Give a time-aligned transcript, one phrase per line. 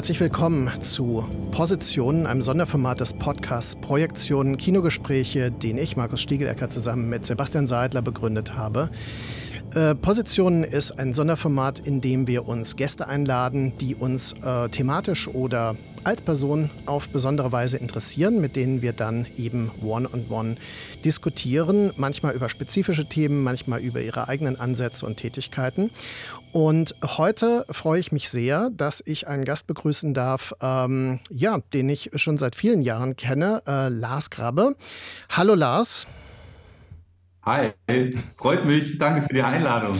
[0.00, 7.10] Herzlich willkommen zu Positionen, einem Sonderformat des Podcasts Projektionen, Kinogespräche, den ich, Markus Stiegelecker, zusammen
[7.10, 8.88] mit Sebastian Seidler begründet habe.
[9.74, 15.28] Äh, Positionen ist ein Sonderformat, in dem wir uns Gäste einladen, die uns äh, thematisch
[15.28, 20.56] oder als Person auf besondere Weise interessieren, mit denen wir dann eben one-on-one -on -one
[21.04, 25.90] diskutieren, manchmal über spezifische Themen, manchmal über ihre eigenen Ansätze und Tätigkeiten.
[26.50, 31.90] Und heute freue ich mich sehr, dass ich einen Gast begrüßen darf, ähm, ja, den
[31.90, 34.74] ich schon seit vielen Jahren kenne, äh, Lars Grabbe.
[35.30, 36.08] Hallo Lars.
[37.42, 37.72] Hi,
[38.36, 38.98] freut mich.
[38.98, 39.96] Danke für die Einladung.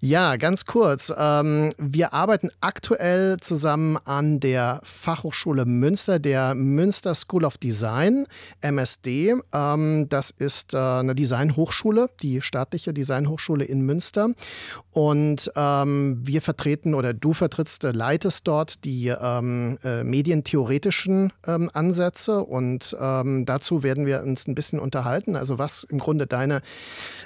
[0.00, 1.12] Ja, ganz kurz.
[1.16, 8.24] Ähm, wir arbeiten aktuell zusammen an der Fachhochschule Münster, der Münster School of Design,
[8.60, 9.34] MSD.
[9.52, 14.30] Ähm, das ist äh, eine Designhochschule, die staatliche Designhochschule in Münster.
[14.92, 19.40] Und ähm, wir vertreten oder du vertrittst, äh, leitest dort die äh,
[20.04, 22.44] medientheoretischen Ansätze.
[22.44, 26.62] Und dazu werden wir uns ein bisschen unterhalten, also was im Grunde deine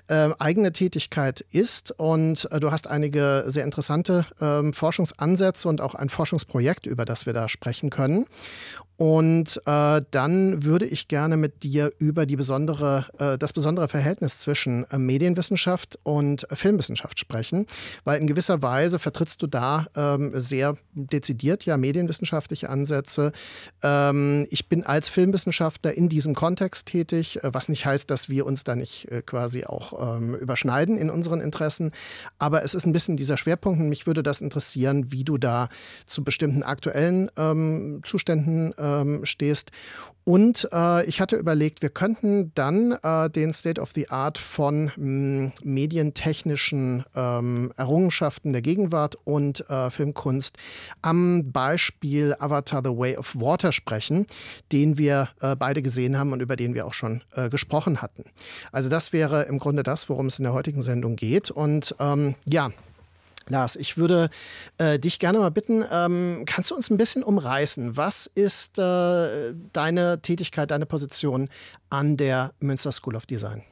[0.09, 1.93] eigene Tätigkeit ist.
[1.99, 7.33] Und du hast einige sehr interessante ähm, Forschungsansätze und auch ein Forschungsprojekt, über das wir
[7.33, 8.27] da sprechen können.
[8.97, 14.41] Und äh, dann würde ich gerne mit dir über die besondere, äh, das besondere Verhältnis
[14.41, 17.67] zwischen äh, Medienwissenschaft und Filmwissenschaft sprechen,
[18.05, 23.33] weil in gewisser Weise vertrittst du da ähm, sehr dezidiert ja medienwissenschaftliche Ansätze.
[23.83, 28.47] Ähm, ich bin als Filmwissenschaftler in diesem Kontext tätig, äh, was nicht heißt, dass wir
[28.47, 31.93] uns da nicht äh, quasi auch ähm, überschneiden in unseren Interessen.
[32.39, 35.71] Aber es ist ein bisschen dieser Schwerpunkt und mich würde das interessieren, wie du da
[36.07, 39.71] zu bestimmten aktuellen ähm, Zuständen äh, ähm, stehst.
[40.25, 44.85] Und äh, ich hatte überlegt, wir könnten dann äh, den State of the Art von
[44.85, 50.59] mh, hm, medientechnischen ähm, Errungenschaften der Gegenwart und äh, Filmkunst
[51.01, 54.27] am Beispiel Avatar The Way of Water sprechen,
[54.71, 58.25] den wir äh, beide gesehen haben und über den wir auch schon äh, gesprochen hatten.
[58.71, 61.51] Also das wäre im Grunde das, worum es in der heutigen Sendung geht.
[61.51, 62.71] Und ähm, ja,
[63.49, 64.31] Lars, ich würde
[64.79, 67.97] äh, dich gerne mal bitten, ähm, kannst du uns ein bisschen umreißen?
[67.97, 71.49] Was ist äh, deine Tätigkeit, deine Position
[71.91, 73.63] an der Münster School of Design?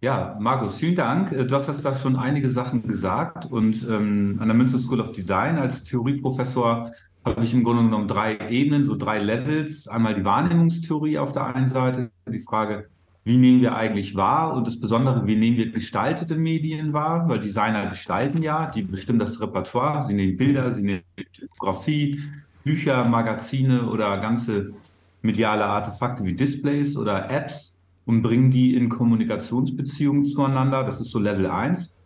[0.00, 1.32] Ja, Markus, vielen Dank.
[1.32, 5.12] Äh, du hast da schon einige Sachen gesagt und ähm, an der Münster School of
[5.12, 6.92] Design als Theorieprofessor
[7.24, 9.88] habe ich im Grunde genommen drei Ebenen, so drei Levels.
[9.88, 12.90] Einmal die Wahrnehmungstheorie auf der einen Seite, die Frage,
[13.24, 17.40] wie nehmen wir eigentlich wahr und das Besondere, wie nehmen wir gestaltete Medien wahr, weil
[17.40, 21.02] Designer gestalten ja, die bestimmen das Repertoire, sie nehmen Bilder, sie nehmen
[21.32, 22.22] Typografie,
[22.64, 24.74] Bücher, Magazine oder ganze
[25.22, 30.84] mediale Artefakte wie Displays oder Apps und bringen die in Kommunikationsbeziehungen zueinander.
[30.84, 31.96] Das ist so Level 1.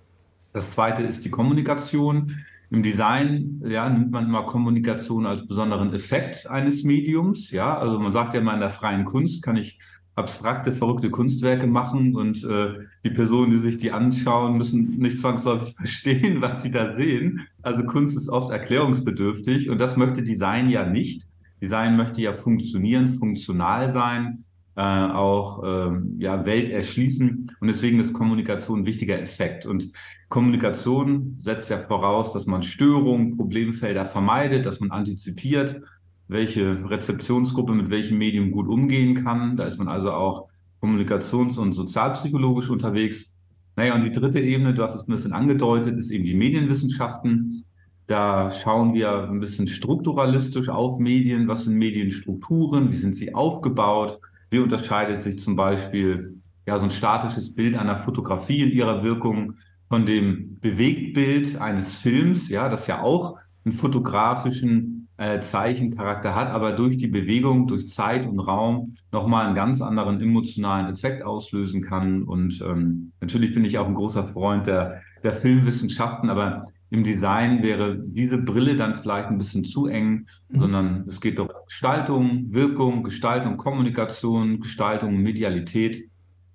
[0.53, 2.37] Das zweite ist die Kommunikation.
[2.71, 7.51] Im Design ja, nimmt man immer Kommunikation als besonderen Effekt eines Mediums.
[7.51, 9.79] Ja, also man sagt ja immer in der freien Kunst kann ich
[10.19, 12.75] abstrakte, verrückte Kunstwerke machen und äh,
[13.05, 17.47] die Personen, die sich die anschauen, müssen nicht zwangsläufig verstehen, was sie da sehen.
[17.63, 21.27] Also Kunst ist oft erklärungsbedürftig und das möchte Design ja nicht.
[21.63, 24.45] Design möchte ja funktionieren, funktional sein,
[24.77, 29.67] äh, auch äh, ja, Welt erschließen und deswegen ist Kommunikation ein wichtiger Effekt.
[29.67, 29.91] Und
[30.29, 35.81] Kommunikation setzt ja voraus, dass man Störungen, Problemfelder vermeidet, dass man antizipiert
[36.29, 39.57] welche Rezeptionsgruppe mit welchem Medium gut umgehen kann.
[39.57, 40.49] Da ist man also auch
[40.81, 43.35] kommunikations- und sozialpsychologisch unterwegs.
[43.77, 47.65] Naja, und die dritte Ebene, du hast es ein bisschen angedeutet, ist eben die Medienwissenschaften.
[48.07, 51.49] Da schauen wir ein bisschen strukturalistisch auf Medien.
[51.49, 52.91] Was sind Medienstrukturen?
[52.93, 54.21] Wie sind sie aufgebaut?
[54.51, 59.55] Wie unterscheidet sich zum Beispiel ja, so ein statisches Bild einer Fotografie in ihrer Wirkung
[59.83, 66.73] von dem Bewegtbild eines Films, ja, das ja auch einen fotografischen äh, Zeichencharakter hat, aber
[66.73, 72.23] durch die Bewegung, durch Zeit und Raum nochmal einen ganz anderen emotionalen Effekt auslösen kann.
[72.23, 77.63] Und ähm, natürlich bin ich auch ein großer Freund der, der Filmwissenschaften, aber im Design
[77.63, 80.61] wäre diese Brille dann vielleicht ein bisschen zu eng, mhm.
[80.61, 86.09] sondern es geht doch um Gestaltung, Wirkung, Gestaltung, Kommunikation, Gestaltung, Medialität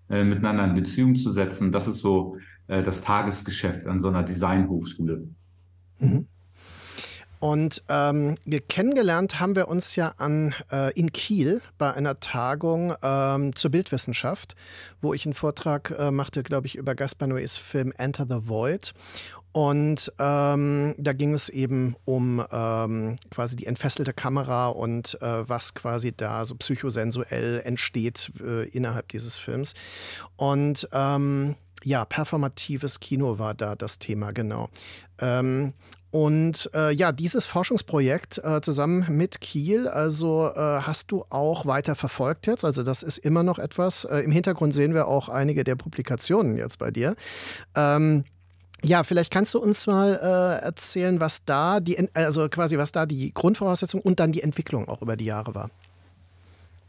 [0.09, 1.71] äh, miteinander in Beziehung zu setzen.
[1.73, 2.37] Das ist so
[2.67, 5.27] äh, das Tagesgeschäft an so einer Designhochschule.
[5.99, 6.27] Mhm.
[7.43, 8.35] Und ähm,
[8.69, 14.55] kennengelernt haben wir uns ja an, äh, in Kiel bei einer Tagung ähm, zur Bildwissenschaft,
[15.01, 18.93] wo ich einen Vortrag äh, machte, glaube ich, über Gaspar Noés Film Enter the Void.
[19.51, 25.73] Und ähm, da ging es eben um ähm, quasi die entfesselte Kamera und äh, was
[25.73, 29.73] quasi da so psychosensuell entsteht äh, innerhalb dieses Films.
[30.37, 34.69] Und ähm, ja, performatives Kino war da das Thema, genau.
[35.19, 35.73] Ähm,
[36.13, 41.95] und äh, ja, dieses Forschungsprojekt äh, zusammen mit Kiel, also äh, hast du auch weiter
[41.95, 42.63] verfolgt jetzt.
[42.63, 44.05] Also das ist immer noch etwas.
[44.05, 47.15] Äh, Im Hintergrund sehen wir auch einige der Publikationen jetzt bei dir.
[47.75, 48.25] Ähm,
[48.83, 53.07] ja, vielleicht kannst du uns mal äh, erzählen, was da die, also quasi was da
[53.07, 55.71] die Grundvoraussetzung und dann die Entwicklung auch über die Jahre war.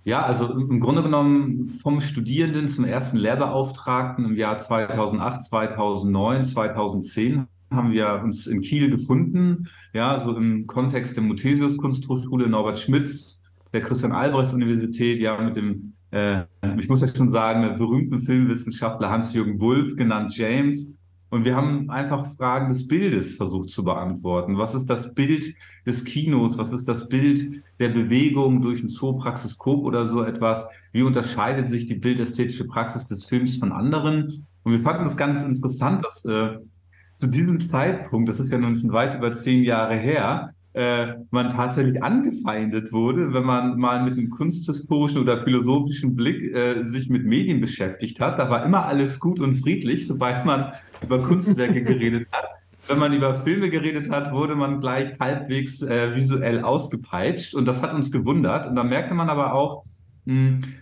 [0.05, 7.47] Ja, also im Grunde genommen vom Studierenden zum ersten Lehrbeauftragten im Jahr 2008, 2009, 2010
[7.71, 13.43] haben wir uns in Kiel gefunden, ja, so im Kontext der Muthesius Kunsthochschule Norbert Schmitz,
[13.73, 16.43] der Christian Albrechts Universität, ja, mit dem, äh,
[16.79, 20.93] ich muss ja schon sagen, berühmten Filmwissenschaftler Hans-Jürgen Wulff, genannt James,
[21.31, 24.57] und wir haben einfach Fragen des Bildes versucht zu beantworten.
[24.57, 25.55] Was ist das Bild
[25.85, 26.59] des Kinos?
[26.59, 30.65] Was ist das Bild der Bewegung durch ein Zoopraxiskop oder so etwas?
[30.93, 34.47] Wie unterscheidet sich die bildästhetische Praxis des Films von anderen?
[34.63, 36.59] Und wir fanden es ganz interessant, dass äh,
[37.15, 41.51] zu diesem Zeitpunkt, das ist ja nun schon weit über zehn Jahre her, äh, man
[41.51, 47.25] tatsächlich angefeindet wurde, wenn man mal mit einem kunsthistorischen oder philosophischen Blick äh, sich mit
[47.25, 48.39] Medien beschäftigt hat.
[48.39, 50.73] Da war immer alles gut und friedlich, sobald man
[51.03, 52.45] über Kunstwerke geredet hat.
[52.89, 57.83] Wenn man über Filme geredet hat, wurde man gleich halbwegs äh, visuell ausgepeitscht und das
[57.83, 58.67] hat uns gewundert.
[58.67, 59.85] Und da merkte man aber auch,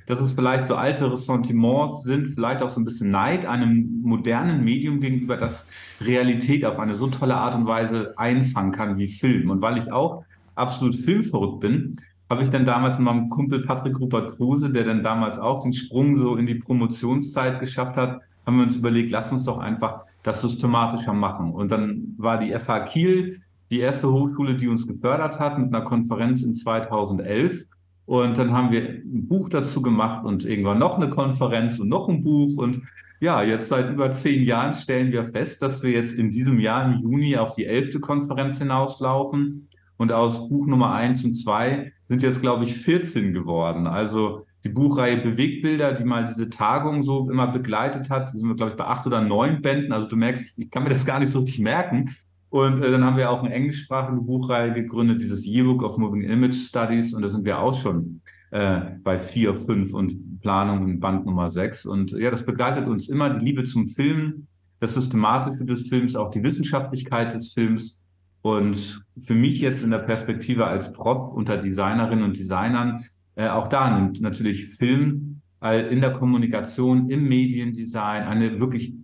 [0.06, 4.62] dass es vielleicht so alte Ressentiments sind, vielleicht auch so ein bisschen Neid einem modernen
[4.62, 5.66] Medium gegenüber, das
[6.00, 9.50] Realität auf eine so tolle Art und Weise einfangen kann wie Film.
[9.50, 10.24] Und weil ich auch
[10.54, 11.96] absolut filmverrückt bin,
[12.30, 15.72] habe ich dann damals mit meinem Kumpel Patrick Rupert Kruse, der dann damals auch den
[15.72, 20.02] Sprung so in die Promotionszeit geschafft hat, haben wir uns überlegt, lass uns doch einfach
[20.22, 21.52] das systematischer machen.
[21.52, 25.84] Und dann war die FH Kiel die erste Hochschule, die uns gefördert hat mit einer
[25.84, 27.64] Konferenz in 2011.
[28.04, 32.08] Und dann haben wir ein Buch dazu gemacht und irgendwann noch eine Konferenz und noch
[32.08, 32.56] ein Buch.
[32.56, 32.82] Und
[33.20, 36.84] ja, jetzt seit über zehn Jahren stellen wir fest, dass wir jetzt in diesem Jahr
[36.84, 39.69] im Juni auf die elfte Konferenz hinauslaufen.
[39.96, 43.87] Und aus Buch Nummer eins und zwei sind jetzt, glaube ich, 14 geworden.
[43.87, 48.72] Also die Buchreihe Bewegbilder, die mal diese Tagung so immer begleitet hat, sind wir, glaube
[48.72, 49.93] ich, bei acht oder neun Bänden.
[49.93, 52.10] Also du merkst, ich kann mir das gar nicht so richtig merken.
[52.52, 56.54] Und äh, dann haben wir auch eine englischsprachige Buchreihe gegründet, dieses Yearbook of Moving Image
[56.54, 57.14] Studies.
[57.14, 58.20] Und da sind wir auch schon
[58.50, 61.87] äh, bei vier, fünf und Planung in Band Nummer sechs.
[61.87, 64.49] Und ja, das begleitet uns immer, die Liebe zum Film,
[64.81, 67.99] das Systematische des Films, auch die Wissenschaftlichkeit des Films.
[68.43, 73.02] Und für mich jetzt in der Perspektive als Prof unter Designerinnen und Designern,
[73.34, 78.94] äh, auch da nimmt natürlich Film in der Kommunikation, im Mediendesign eine wirklich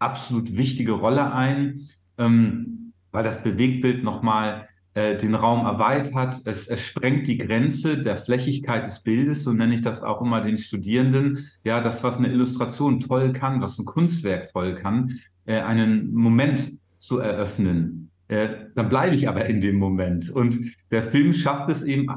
[0.00, 1.76] absolut wichtige Rolle ein.
[2.18, 2.79] Ähm,
[3.12, 6.36] weil das Bewegtbild nochmal äh, den Raum erweitert.
[6.44, 10.40] Es, es sprengt die Grenze der Flächigkeit des Bildes, so nenne ich das auch immer
[10.40, 11.38] den Studierenden.
[11.64, 16.78] Ja, das, was eine Illustration toll kann, was ein Kunstwerk toll kann, äh, einen Moment
[16.98, 18.10] zu eröffnen.
[18.28, 20.30] Äh, dann bleibe ich aber in dem Moment.
[20.30, 20.56] Und
[20.90, 22.08] der Film schafft es eben,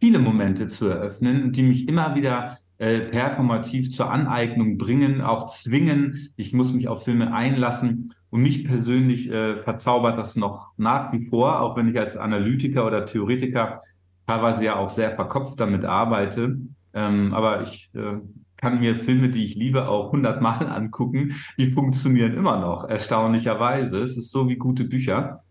[0.00, 6.30] viele Momente zu eröffnen, die mich immer wieder äh, performativ zur Aneignung bringen, auch zwingen.
[6.34, 8.12] Ich muss mich auf Filme einlassen.
[8.32, 12.86] Und mich persönlich äh, verzaubert das noch nach wie vor, auch wenn ich als Analytiker
[12.86, 13.82] oder Theoretiker
[14.26, 16.56] teilweise ja auch sehr verkopft damit arbeite.
[16.94, 18.20] Ähm, aber ich äh,
[18.56, 21.34] kann mir Filme, die ich liebe, auch hundertmal angucken.
[21.58, 23.98] Die funktionieren immer noch, erstaunlicherweise.
[23.98, 25.42] Es ist so wie gute Bücher.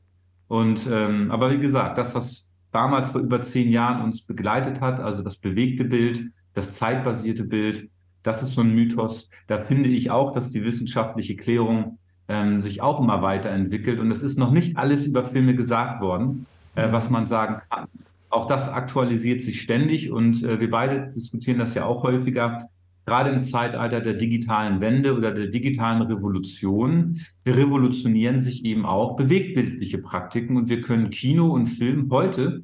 [0.48, 5.00] Und ähm, aber wie gesagt, das, was damals vor über zehn Jahren uns begleitet hat,
[5.00, 7.92] also das bewegte Bild, das zeitbasierte Bild,
[8.24, 9.30] das ist so ein Mythos.
[9.46, 12.00] Da finde ich auch, dass die wissenschaftliche Klärung
[12.32, 14.00] ähm, sich auch immer weiterentwickelt.
[14.00, 16.46] Und es ist noch nicht alles über Filme gesagt worden,
[16.76, 17.88] äh, was man sagen kann.
[18.30, 22.70] Auch das aktualisiert sich ständig und äh, wir beide diskutieren das ja auch häufiger.
[23.06, 29.98] Gerade im Zeitalter der digitalen Wende oder der digitalen Revolution revolutionieren sich eben auch bewegtbildliche
[29.98, 32.64] Praktiken und wir können Kino und Film heute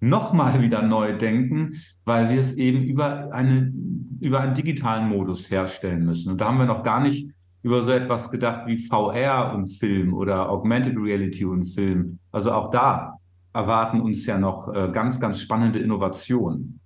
[0.00, 3.72] nochmal wieder neu denken, weil wir es eben über, eine,
[4.20, 6.32] über einen digitalen Modus herstellen müssen.
[6.32, 7.30] Und da haben wir noch gar nicht
[7.62, 12.18] über so etwas gedacht wie VR und Film oder Augmented Reality und Film.
[12.30, 13.18] Also auch da
[13.52, 16.80] erwarten uns ja noch äh, ganz, ganz spannende Innovationen.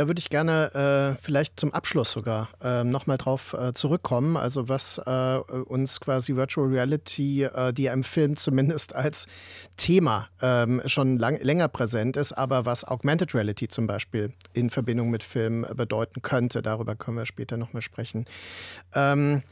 [0.00, 4.38] Da würde ich gerne äh, vielleicht zum Abschluss sogar äh, nochmal drauf äh, zurückkommen.
[4.38, 9.26] Also was äh, uns quasi Virtual Reality, äh, die im Film zumindest als
[9.76, 15.10] Thema ähm, schon lang, länger präsent ist, aber was Augmented Reality zum Beispiel in Verbindung
[15.10, 16.62] mit Film bedeuten könnte.
[16.62, 18.24] Darüber können wir später nochmal sprechen.
[18.94, 19.42] Ähm,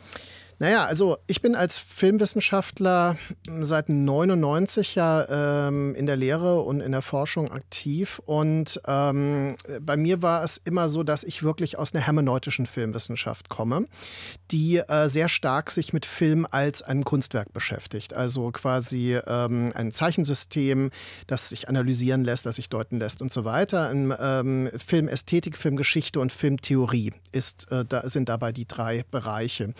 [0.59, 3.17] naja, also ich bin als Filmwissenschaftler
[3.61, 9.97] seit 99 ja ähm, in der Lehre und in der Forschung aktiv und ähm, bei
[9.97, 13.85] mir war es immer so, dass ich wirklich aus einer hermeneutischen Filmwissenschaft komme,
[14.50, 18.15] die äh, sehr stark sich mit Film als einem Kunstwerk beschäftigt.
[18.15, 20.91] Also quasi ähm, ein Zeichensystem,
[21.27, 23.91] das sich analysieren lässt, das sich deuten lässt und so weiter.
[23.91, 29.75] Ein, ähm, Filmästhetik, Filmgeschichte und Filmtheorie ist, äh, da sind dabei die drei Bereiche.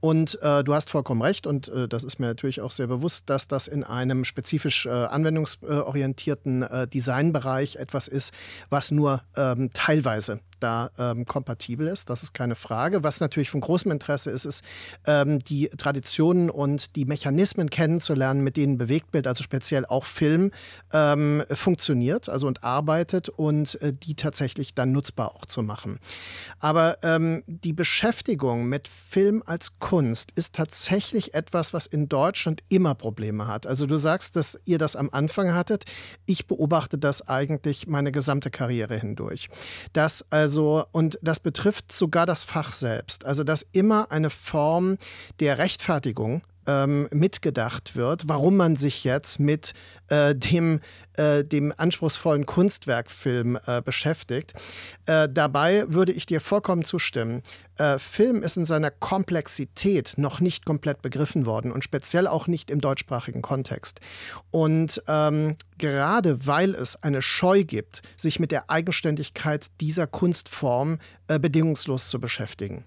[0.00, 2.88] Und und äh, du hast vollkommen recht und äh, das ist mir natürlich auch sehr
[2.88, 8.34] bewusst, dass das in einem spezifisch äh, anwendungsorientierten äh, Designbereich etwas ist,
[8.68, 12.10] was nur ähm, teilweise da ähm, kompatibel ist.
[12.10, 13.02] Das ist keine Frage.
[13.02, 14.64] Was natürlich von großem Interesse ist, ist
[15.06, 20.50] ähm, die Traditionen und die Mechanismen kennenzulernen, mit denen Bewegtbild, also speziell auch Film,
[20.92, 25.98] ähm, funktioniert, also und arbeitet und äh, die tatsächlich dann nutzbar auch zu machen.
[26.58, 32.94] Aber ähm, die Beschäftigung mit Film als Kunst ist tatsächlich etwas, was in Deutschland immer
[32.94, 33.66] Probleme hat.
[33.66, 35.84] Also du sagst, dass ihr das am Anfang hattet.
[36.26, 39.48] Ich beobachte das eigentlich meine gesamte Karriere hindurch.
[39.92, 43.26] Dass also also, und das betrifft sogar das Fach selbst.
[43.26, 44.96] Also, dass immer eine Form
[45.40, 49.72] der Rechtfertigung ähm, mitgedacht wird, warum man sich jetzt mit
[50.08, 50.80] äh, dem,
[51.14, 54.52] äh, dem anspruchsvollen Kunstwerkfilm äh, beschäftigt.
[55.06, 57.42] Äh, dabei würde ich dir vollkommen zustimmen.
[57.76, 62.70] Äh, Film ist in seiner Komplexität noch nicht komplett begriffen worden und speziell auch nicht
[62.70, 64.00] im deutschsprachigen Kontext.
[64.50, 70.98] Und ähm, gerade weil es eine Scheu gibt, sich mit der Eigenständigkeit dieser Kunstform
[71.28, 72.84] äh, bedingungslos zu beschäftigen.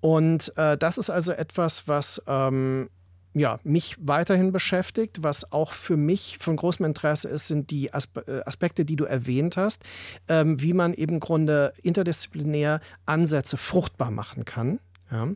[0.00, 2.88] Und äh, das ist also etwas, was ähm,
[3.34, 5.22] ja, mich weiterhin beschäftigt.
[5.22, 9.56] Was auch für mich von großem Interesse ist, sind die äh, Aspekte, die du erwähnt
[9.56, 9.82] hast,
[10.28, 14.80] ähm, wie man eben im Grunde interdisziplinär Ansätze fruchtbar machen kann.
[15.10, 15.28] Ja.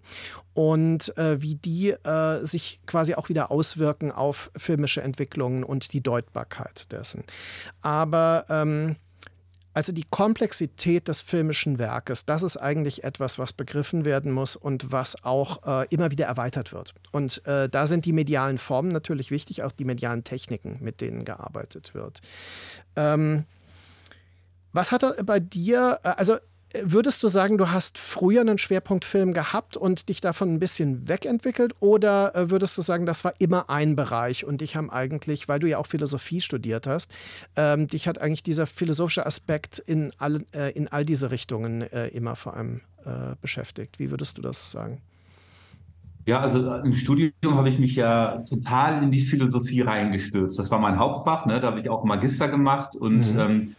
[0.52, 6.02] Und äh, wie die äh, sich quasi auch wieder auswirken auf filmische Entwicklungen und die
[6.02, 7.24] Deutbarkeit dessen.
[7.80, 8.96] Aber ähm,
[9.74, 14.92] also die Komplexität des filmischen Werkes, das ist eigentlich etwas, was begriffen werden muss und
[14.92, 16.94] was auch äh, immer wieder erweitert wird.
[17.10, 21.24] Und äh, da sind die medialen Formen natürlich wichtig, auch die medialen Techniken, mit denen
[21.24, 22.20] gearbeitet wird.
[22.96, 23.44] Ähm,
[24.72, 26.36] was hat er bei dir, äh, also
[26.82, 31.74] Würdest du sagen, du hast früher einen Schwerpunktfilm gehabt und dich davon ein bisschen wegentwickelt?
[31.80, 35.58] Oder äh, würdest du sagen, das war immer ein Bereich und dich haben eigentlich, weil
[35.58, 37.12] du ja auch Philosophie studiert hast,
[37.56, 42.08] ähm, dich hat eigentlich dieser philosophische Aspekt in all, äh, in all diese Richtungen äh,
[42.08, 43.98] immer vor allem äh, beschäftigt?
[43.98, 45.02] Wie würdest du das sagen?
[46.24, 50.58] Ja, also äh, im Studium habe ich mich ja total in die Philosophie reingestürzt.
[50.58, 51.60] Das war mein Hauptfach, ne?
[51.60, 53.40] da habe ich auch Magister gemacht und mhm.
[53.40, 53.76] ähm,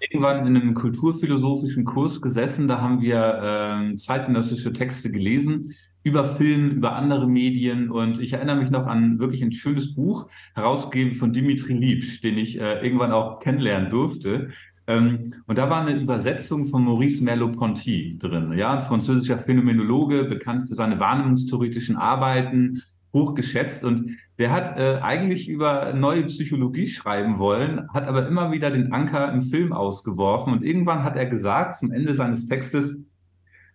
[0.00, 6.70] irgendwann in einem kulturphilosophischen Kurs gesessen, da haben wir äh, zeitgenössische Texte gelesen über Film,
[6.70, 7.90] über andere Medien.
[7.90, 12.38] Und ich erinnere mich noch an wirklich ein schönes Buch, herausgegeben von Dimitri Liebsch, den
[12.38, 14.48] ich äh, irgendwann auch kennenlernen durfte.
[14.86, 20.68] Ähm, und da war eine Übersetzung von Maurice Merleau-Ponty drin, ja, ein französischer Phänomenologe, bekannt
[20.68, 27.88] für seine wahrnehmungstheoretischen Arbeiten, hochgeschätzt und der hat äh, eigentlich über neue Psychologie schreiben wollen,
[27.92, 31.92] hat aber immer wieder den Anker im Film ausgeworfen und irgendwann hat er gesagt, zum
[31.92, 32.98] Ende seines Textes,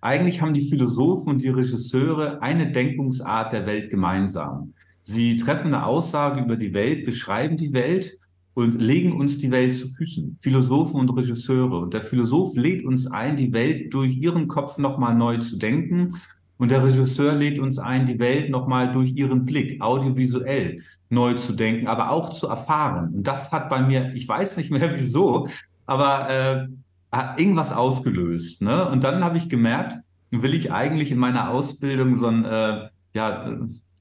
[0.01, 4.73] eigentlich haben die Philosophen und die Regisseure eine Denkungsart der Welt gemeinsam.
[5.01, 8.17] Sie treffen eine Aussage über die Welt, beschreiben die Welt
[8.55, 10.37] und legen uns die Welt zu Füßen.
[10.41, 11.79] Philosophen und Regisseure.
[11.79, 16.15] Und der Philosoph lädt uns ein, die Welt durch ihren Kopf nochmal neu zu denken
[16.57, 21.53] und der Regisseur lädt uns ein, die Welt nochmal durch ihren Blick audiovisuell neu zu
[21.53, 23.13] denken, aber auch zu erfahren.
[23.13, 25.47] Und das hat bei mir, ich weiß nicht mehr wieso,
[25.85, 26.67] aber äh,
[27.11, 28.61] hat irgendwas ausgelöst.
[28.61, 28.87] Ne?
[28.89, 29.97] Und dann habe ich gemerkt,
[30.31, 33.57] will ich eigentlich in meiner Ausbildung so ein äh, ja,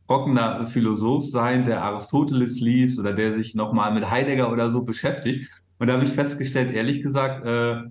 [0.07, 5.51] trockener Philosoph sein, der Aristoteles liest oder der sich nochmal mit Heidegger oder so beschäftigt.
[5.79, 7.83] Und da habe ich festgestellt, ehrlich gesagt, äh,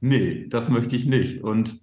[0.00, 1.42] nee, das möchte ich nicht.
[1.42, 1.80] Und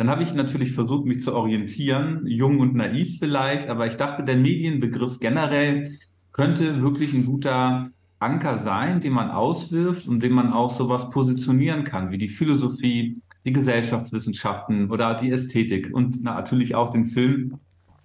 [0.00, 4.22] dann habe ich natürlich versucht, mich zu orientieren, jung und naiv vielleicht, aber ich dachte,
[4.24, 5.98] der Medienbegriff generell
[6.32, 11.84] könnte wirklich ein guter Anker sein, den man auswirft und den man auch sowas positionieren
[11.84, 17.58] kann, wie die Philosophie, die Gesellschaftswissenschaften oder die Ästhetik und natürlich auch den Film.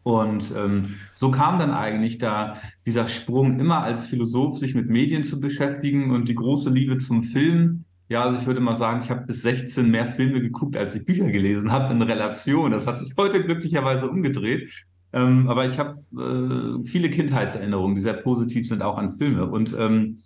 [0.04, 5.24] Und ähm, so kam dann eigentlich da dieser Sprung, immer als Philosoph sich mit Medien
[5.24, 9.10] zu beschäftigen und die große Liebe zum Film Ja, also ich würde mal sagen, ich
[9.10, 12.72] habe bis 16 mehr Filme geguckt, als ich Bücher gelesen habe in Relation.
[12.72, 14.86] Das hat sich heute glücklicherweise umgedreht.
[15.12, 19.50] Ähm, aber ich habe äh, viele Kindheitserinnerungen, die sehr positiv sind, auch an Filme.
[19.50, 20.18] Und ähm,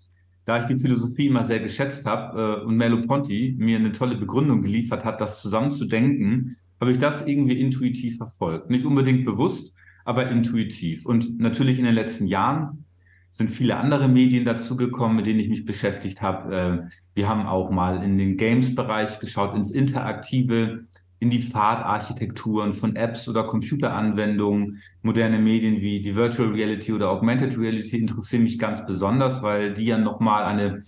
[0.45, 4.15] da ich die Philosophie immer sehr geschätzt habe äh, und Melo Ponti mir eine tolle
[4.15, 8.69] Begründung geliefert hat, das zusammenzudenken, habe ich das irgendwie intuitiv verfolgt.
[8.69, 11.05] Nicht unbedingt bewusst, aber intuitiv.
[11.05, 12.85] Und natürlich in den letzten Jahren
[13.29, 16.55] sind viele andere Medien dazugekommen, mit denen ich mich beschäftigt habe.
[16.55, 20.79] Äh, wir haben auch mal in den Games-Bereich geschaut, ins Interaktive,
[21.19, 24.81] in die Pfadarchitekturen von Apps oder Computeranwendungen.
[25.01, 29.85] Moderne Medien wie die Virtual Reality oder Augmented Reality interessieren mich ganz besonders, weil die
[29.85, 30.81] ja nochmal eine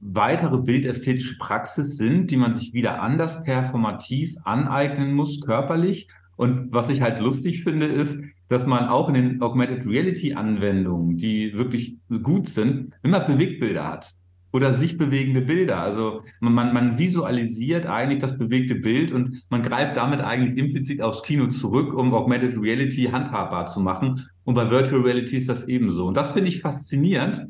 [0.00, 6.08] weitere bildästhetische Praxis sind, die man sich wieder anders performativ aneignen muss, körperlich.
[6.36, 11.16] Und was ich halt lustig finde, ist, dass man auch in den Augmented Reality Anwendungen,
[11.16, 14.12] die wirklich gut sind, immer Bewegtbilder hat
[14.52, 15.80] oder sich bewegende Bilder.
[15.80, 21.22] Also man, man visualisiert eigentlich das bewegte Bild und man greift damit eigentlich implizit aufs
[21.22, 24.22] Kino zurück, um Augmented Reality handhabbar zu machen.
[24.44, 26.06] Und bei Virtual Reality ist das ebenso.
[26.06, 27.42] Und das finde ich faszinierend.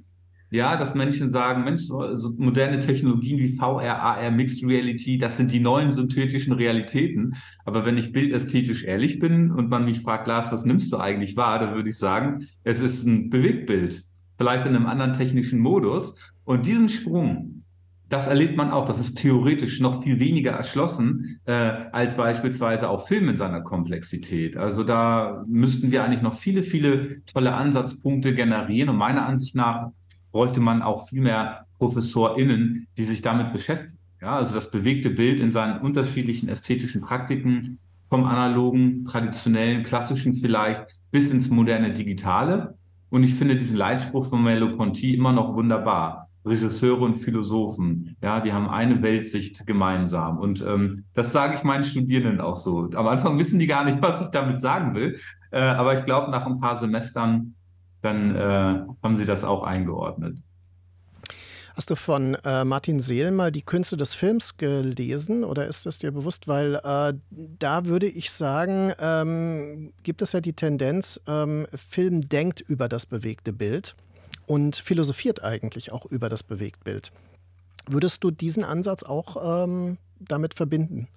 [0.51, 5.37] Ja, dass Menschen sagen, Mensch, so, so moderne Technologien wie VR, AR, Mixed Reality, das
[5.37, 7.35] sind die neuen synthetischen Realitäten.
[7.65, 11.37] Aber wenn ich bildästhetisch ehrlich bin und man mich fragt, Lars, was nimmst du eigentlich
[11.37, 14.05] wahr, dann würde ich sagen, es ist ein Bewegtbild.
[14.39, 16.15] Vielleicht in einem anderen technischen Modus.
[16.45, 17.65] Und diesen Sprung,
[18.09, 18.87] das erlebt man auch.
[18.87, 24.57] Das ist theoretisch noch viel weniger erschlossen äh, als beispielsweise auch Film in seiner Komplexität.
[24.57, 28.91] Also da müssten wir eigentlich noch viele, viele tolle Ansatzpunkte generieren.
[28.91, 29.91] Und meiner Ansicht nach
[30.37, 33.97] bräuchte man auch viel mehr ProfessorInnen, die sich damit beschäftigen.
[34.21, 40.85] Ja, also das bewegte Bild in seinen unterschiedlichen ästhetischen Praktiken, vom analogen, traditionellen, klassischen vielleicht
[41.11, 42.77] bis ins moderne Digitale.
[43.09, 46.29] Und ich finde diesen Leitspruch von Melo Ponti immer noch wunderbar.
[46.45, 50.39] Regisseure und Philosophen, ja, die haben eine Weltsicht gemeinsam.
[50.39, 52.91] Und ähm, das sage ich meinen Studierenden auch so.
[52.95, 55.19] Am Anfang wissen die gar nicht, was ich damit sagen will.
[55.51, 57.56] Äh, aber ich glaube, nach ein paar Semestern,
[58.07, 60.39] dann äh, haben sie das auch eingeordnet.
[61.77, 65.99] Hast du von äh, Martin Seel mal die Künste des Films gelesen oder ist das
[65.99, 66.49] dir bewusst?
[66.49, 72.63] Weil äh, da würde ich sagen, ähm, gibt es ja die Tendenz, ähm, Film denkt
[72.63, 73.95] über das bewegte Bild
[74.47, 77.13] und philosophiert eigentlich auch über das Bewegtbild.
[77.87, 81.09] Würdest du diesen Ansatz auch ähm, damit verbinden?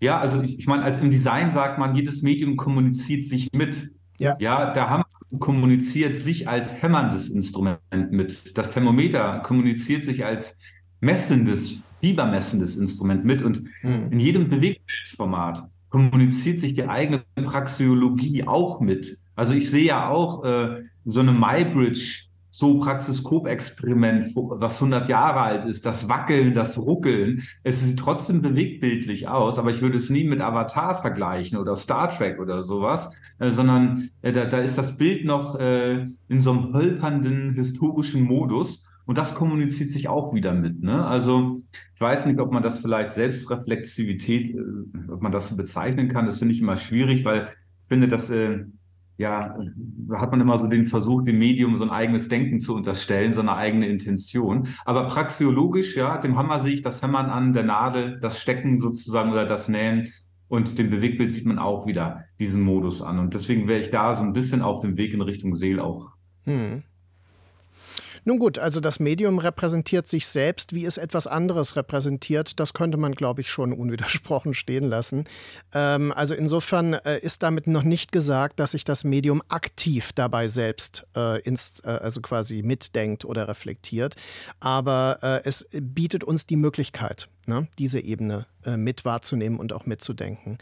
[0.00, 3.92] Ja, also ich, ich meine, als im Design sagt man, jedes Medium kommuniziert sich mit.
[4.18, 5.06] Ja, ja der Hammer
[5.38, 8.56] kommuniziert sich als hämmerndes Instrument mit.
[8.56, 10.58] Das Thermometer kommuniziert sich als
[11.00, 13.42] messendes, fiebermessendes Instrument mit.
[13.42, 14.12] Und hm.
[14.12, 19.18] in jedem Bewegtbildformat kommuniziert sich die eigene Praxeologie auch mit.
[19.36, 22.24] Also ich sehe ja auch äh, so eine MyBridge,
[22.56, 27.42] so Praxiskop-Experiment, was 100 Jahre alt ist, das Wackeln, das Ruckeln.
[27.64, 32.10] Es sieht trotzdem bewegtbildlich aus, aber ich würde es nie mit Avatar vergleichen oder Star
[32.10, 36.52] Trek oder sowas, äh, sondern äh, da, da, ist das Bild noch äh, in so
[36.52, 38.84] einem hölpernden historischen Modus.
[39.04, 40.80] Und das kommuniziert sich auch wieder mit.
[40.80, 41.04] Ne?
[41.04, 41.60] Also
[41.96, 46.26] ich weiß nicht, ob man das vielleicht Selbstreflexivität, äh, ob man das so bezeichnen kann.
[46.26, 47.48] Das finde ich immer schwierig, weil
[47.82, 48.64] ich finde, dass äh,
[49.16, 52.74] ja, da hat man immer so den Versuch, dem Medium so ein eigenes Denken zu
[52.74, 54.68] unterstellen, so eine eigene Intention.
[54.84, 59.30] Aber praxiologisch, ja, dem Hammer sehe ich das Hämmern an, der Nadel, das Stecken sozusagen
[59.30, 60.08] oder das Nähen.
[60.48, 63.18] Und dem Bewegtbild sieht man auch wieder diesen Modus an.
[63.18, 66.10] Und deswegen wäre ich da so ein bisschen auf dem Weg in Richtung Seel auch.
[66.44, 66.82] Hm.
[68.24, 72.58] Nun gut, also das Medium repräsentiert sich selbst, wie es etwas anderes repräsentiert.
[72.58, 75.24] Das könnte man, glaube ich, schon unwidersprochen stehen lassen.
[75.72, 80.48] Ähm, also insofern äh, ist damit noch nicht gesagt, dass sich das Medium aktiv dabei
[80.48, 84.16] selbst äh, ins, äh, also quasi mitdenkt oder reflektiert.
[84.60, 89.84] Aber äh, es bietet uns die Möglichkeit, ne, diese Ebene äh, mit wahrzunehmen und auch
[89.84, 90.58] mitzudenken.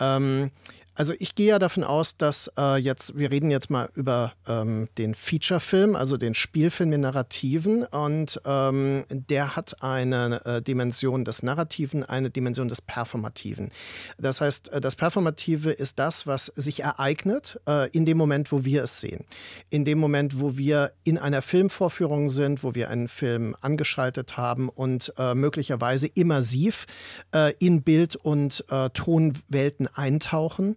[0.00, 0.50] Ähm,
[0.98, 4.88] also ich gehe ja davon aus, dass äh, jetzt, wir reden jetzt mal über ähm,
[4.98, 11.44] den Feature-Film, also den Spielfilm in Narrativen und ähm, der hat eine äh, Dimension des
[11.44, 13.70] Narrativen, eine Dimension des Performativen.
[14.18, 18.64] Das heißt, äh, das Performative ist das, was sich ereignet äh, in dem Moment, wo
[18.64, 19.24] wir es sehen.
[19.70, 24.68] In dem Moment, wo wir in einer Filmvorführung sind, wo wir einen Film angeschaltet haben
[24.68, 26.86] und äh, möglicherweise immersiv
[27.32, 30.76] äh, in Bild- und Tonwelten eintauchen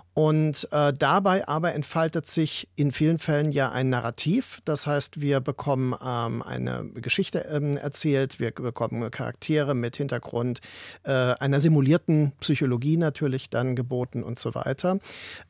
[0.13, 4.59] Und äh, dabei aber entfaltet sich in vielen Fällen ja ein Narrativ.
[4.65, 10.59] Das heißt, wir bekommen ähm, eine Geschichte ähm, erzählt, wir bekommen Charaktere mit Hintergrund
[11.03, 14.99] äh, einer simulierten Psychologie natürlich dann geboten und so weiter.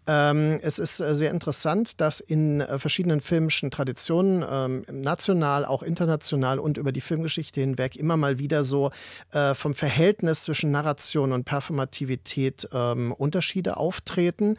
[0.05, 5.81] Ähm, es ist äh, sehr interessant, dass in äh, verschiedenen filmischen Traditionen, ähm, national, auch
[5.81, 8.91] international und über die Filmgeschichte hinweg immer mal wieder so
[9.31, 14.50] äh, vom Verhältnis zwischen Narration und Performativität ähm, Unterschiede auftreten.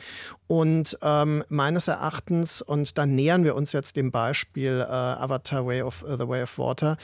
[0.47, 5.83] Und ähm, meines Erachtens, und da nähern wir uns jetzt dem Beispiel äh, Avatar Way
[5.83, 6.97] of uh, the Way of Water,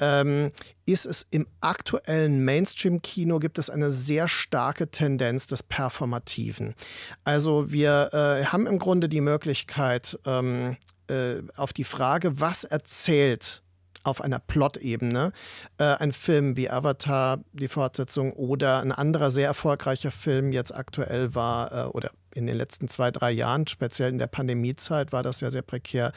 [0.00, 0.50] ähm,
[0.86, 6.74] ist es im aktuellen Mainstream-Kino gibt es eine sehr starke Tendenz des Performativen.
[7.24, 10.76] Also wir äh, haben im Grunde die Möglichkeit, ähm,
[11.08, 13.62] äh, auf die Frage, was erzählt
[14.04, 15.32] auf einer Plot-Ebene.
[15.78, 21.34] Äh, ein Film wie Avatar, die Fortsetzung, oder ein anderer sehr erfolgreicher Film jetzt aktuell
[21.34, 25.40] war, äh, oder in den letzten zwei, drei Jahren, speziell in der Pandemiezeit, war das
[25.40, 26.12] ja sehr prekär,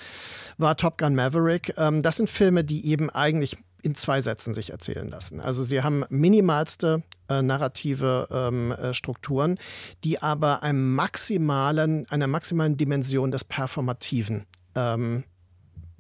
[0.58, 1.74] war Top Gun Maverick.
[1.78, 5.40] Ähm, das sind Filme, die eben eigentlich in zwei Sätzen sich erzählen lassen.
[5.40, 9.60] Also sie haben minimalste äh, narrative ähm, äh, Strukturen,
[10.04, 15.24] die aber einem maximalen, einer maximalen Dimension des Performativen ähm,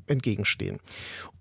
[0.08, 0.80] entgegenstehen.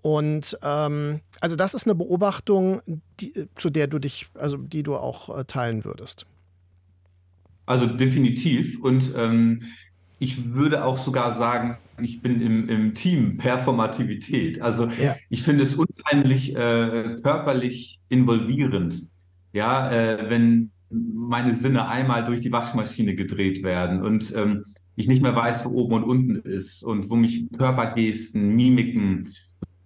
[0.02, 2.82] Und ähm, also das ist eine Beobachtung,
[3.20, 6.26] die, zu der du dich, also die du auch äh, teilen würdest.
[7.66, 8.80] Also definitiv.
[8.80, 9.62] Und ähm,
[10.18, 14.62] ich würde auch sogar sagen, ich bin im, im Team Performativität.
[14.62, 15.16] Also ja.
[15.28, 19.10] ich finde es unheimlich äh, körperlich involvierend.
[19.52, 24.62] Ja, äh, wenn meine Sinne einmal durch die Waschmaschine gedreht werden und ähm,
[24.94, 29.28] ich nicht mehr weiß, wo oben und unten ist und wo mich Körpergesten, Mimiken,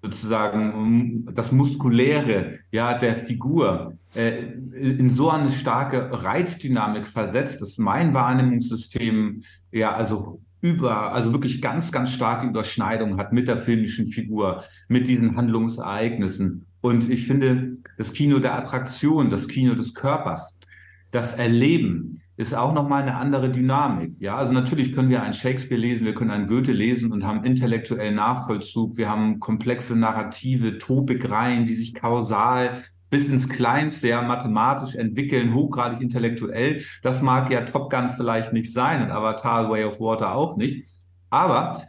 [0.03, 4.43] sozusagen das Muskuläre ja, der Figur äh,
[4.73, 11.91] in so eine starke Reizdynamik versetzt, dass mein Wahrnehmungssystem ja also über, also wirklich ganz,
[11.93, 16.67] ganz starke Überschneidung hat mit der filmischen Figur, mit diesen Handlungsereignissen.
[16.81, 20.59] Und ich finde, das Kino der Attraktion, das Kino des Körpers,
[21.11, 24.15] das Erleben, ist auch nochmal eine andere Dynamik.
[24.19, 27.45] Ja, also natürlich können wir einen Shakespeare lesen, wir können einen Goethe lesen und haben
[27.45, 28.97] intellektuellen Nachvollzug.
[28.97, 36.01] Wir haben komplexe Narrative, Topikreihen, die sich kausal bis ins Kleinste ja mathematisch entwickeln, hochgradig
[36.01, 36.83] intellektuell.
[37.03, 40.89] Das mag ja Top Gun vielleicht nicht sein und Avatar Way of Water auch nicht.
[41.29, 41.85] Aber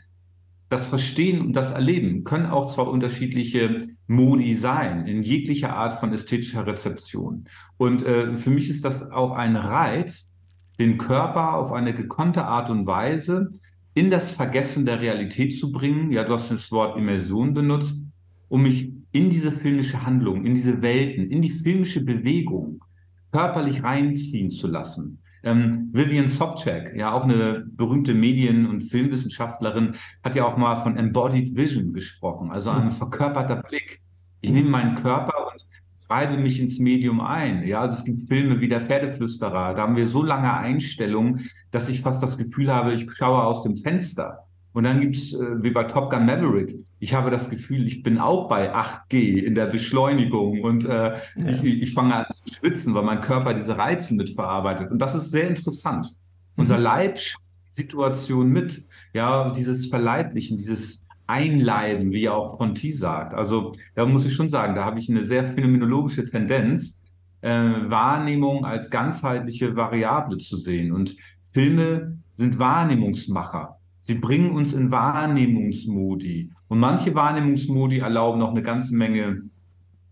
[0.69, 6.13] das Verstehen und das Erleben können auch zwar unterschiedliche Modi sein, in jeglicher Art von
[6.13, 7.45] ästhetischer Rezeption.
[7.77, 10.31] Und äh, für mich ist das auch ein Reiz,
[10.79, 13.51] den Körper auf eine gekonnte Art und Weise
[13.93, 16.11] in das Vergessen der Realität zu bringen.
[16.11, 18.07] Ja, du hast das Wort Immersion benutzt,
[18.47, 22.83] um mich in diese filmische Handlung, in diese Welten, in die filmische Bewegung
[23.31, 25.21] körperlich reinziehen zu lassen.
[25.43, 30.97] Ähm, Vivian Sobchak, ja auch eine berühmte Medien- und Filmwissenschaftlerin, hat ja auch mal von
[30.97, 34.01] Embodied Vision gesprochen, also ein verkörperter Blick.
[34.41, 35.65] Ich nehme meinen Körper und
[35.97, 37.65] schreibe mich ins Medium ein.
[37.67, 39.73] Ja, also es gibt Filme wie Der Pferdeflüsterer.
[39.73, 43.63] Da haben wir so lange Einstellungen, dass ich fast das Gefühl habe, ich schaue aus
[43.63, 44.45] dem Fenster.
[44.73, 48.19] Und dann gibt's äh, wie bei Top Gun Maverick, ich habe das Gefühl, ich bin
[48.19, 51.19] auch bei 8G in der Beschleunigung und äh, ja.
[51.35, 54.91] ich, ich fange an zu schwitzen, weil mein Körper diese Reize mitverarbeitet.
[54.91, 56.05] Und das ist sehr interessant.
[56.05, 56.61] Mhm.
[56.61, 57.17] Unser Leib
[57.71, 63.33] Situation mit, ja, dieses Verleiblichen, dieses einleiben, wie auch Ponty sagt.
[63.33, 67.01] Also da muss ich schon sagen, da habe ich eine sehr phänomenologische Tendenz,
[67.41, 70.91] äh, Wahrnehmung als ganzheitliche Variable zu sehen.
[70.91, 71.15] Und
[71.47, 73.80] Filme sind Wahrnehmungsmacher.
[74.01, 76.51] Sie bringen uns in Wahrnehmungsmodi.
[76.67, 79.43] Und manche Wahrnehmungsmodi erlauben noch eine ganze Menge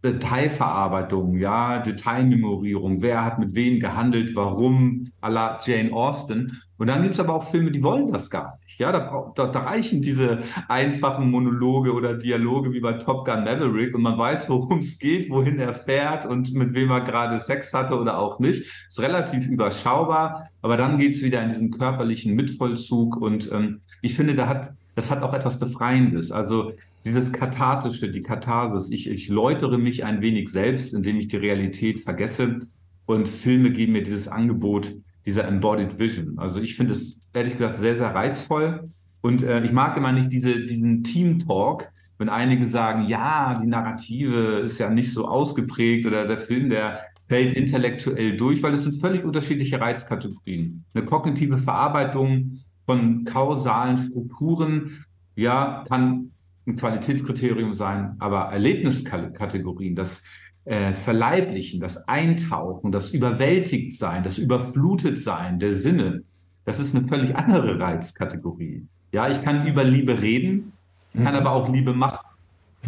[0.03, 6.62] Detailverarbeitung, ja, Detailmemorierung, wer hat mit wem gehandelt, warum, à la Jane Austen.
[6.77, 8.79] Und dann gibt es aber auch Filme, die wollen das gar nicht.
[8.79, 13.93] Ja, da, da, da, reichen diese einfachen Monologe oder Dialoge wie bei Top Gun Maverick
[13.93, 17.73] und man weiß, worum es geht, wohin er fährt und mit wem er gerade Sex
[17.73, 18.63] hatte oder auch nicht.
[18.88, 24.15] Ist relativ überschaubar, aber dann geht es wieder in diesen körperlichen Mitvollzug und ähm, ich
[24.15, 26.31] finde, da hat, das hat auch etwas Befreiendes.
[26.31, 26.71] Also
[27.05, 28.91] dieses Kathartische, die Katharsis.
[28.91, 32.59] Ich, ich läutere mich ein wenig selbst, indem ich die Realität vergesse.
[33.05, 34.91] Und Filme geben mir dieses Angebot
[35.25, 36.38] dieser Embodied Vision.
[36.38, 38.89] Also ich finde es ehrlich gesagt sehr, sehr reizvoll.
[39.21, 44.59] Und äh, ich mag immer nicht diese, diesen Team-Talk, wenn einige sagen, ja, die Narrative
[44.59, 48.99] ist ja nicht so ausgeprägt oder der Film, der fällt intellektuell durch, weil es sind
[48.99, 50.83] völlig unterschiedliche Reizkategorien.
[50.93, 52.53] Eine kognitive Verarbeitung
[52.85, 56.31] von kausalen Strukturen, ja, kann
[56.69, 60.23] ein Qualitätskriterium sein, aber Erlebniskategorien, das
[60.65, 66.23] äh, Verleiblichen, das Eintauchen, das Überwältigtsein, das Überflutetsein der Sinne,
[66.65, 68.86] Das ist eine völlig andere Reizkategorie.
[69.12, 70.73] Ja, ich kann über Liebe reden,
[71.13, 71.39] kann mhm.
[71.39, 72.25] aber auch Liebe machen.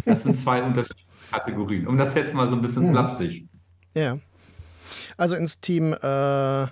[0.04, 1.88] Das sind zwei unterschiedliche Kategorien.
[1.88, 2.92] Um das jetzt mal so ein bisschen mhm.
[2.92, 3.46] flapsig.
[3.94, 4.18] Ja.
[5.16, 6.66] Also ins Team äh,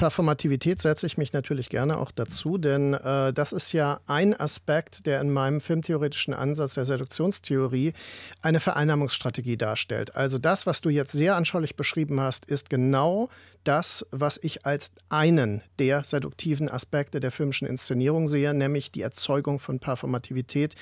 [0.00, 5.04] Performativität setze ich mich natürlich gerne auch dazu, denn äh, das ist ja ein Aspekt,
[5.04, 7.92] der in meinem filmtheoretischen Ansatz der Seduktionstheorie
[8.40, 10.16] eine Vereinnahmungsstrategie darstellt.
[10.16, 13.28] Also das, was du jetzt sehr anschaulich beschrieben hast, ist genau
[13.64, 19.58] das, was ich als einen der seduktiven Aspekte der filmischen Inszenierung sehe, nämlich die Erzeugung
[19.58, 20.74] von Performativität,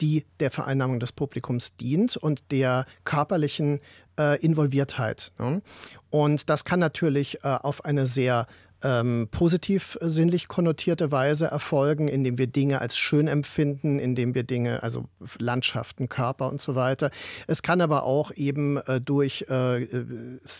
[0.00, 3.80] die der Vereinnahmung des Publikums dient und der körperlichen
[4.18, 5.32] äh, Involviertheit.
[5.38, 5.62] Ne?
[6.10, 8.46] Und das kann natürlich äh, auf eine sehr
[8.82, 14.82] ähm, positiv sinnlich konnotierte Weise erfolgen, indem wir Dinge als schön empfinden, indem wir Dinge,
[14.82, 15.04] also
[15.38, 17.10] Landschaften, Körper und so weiter.
[17.46, 19.86] Es kann aber auch eben äh, durch äh,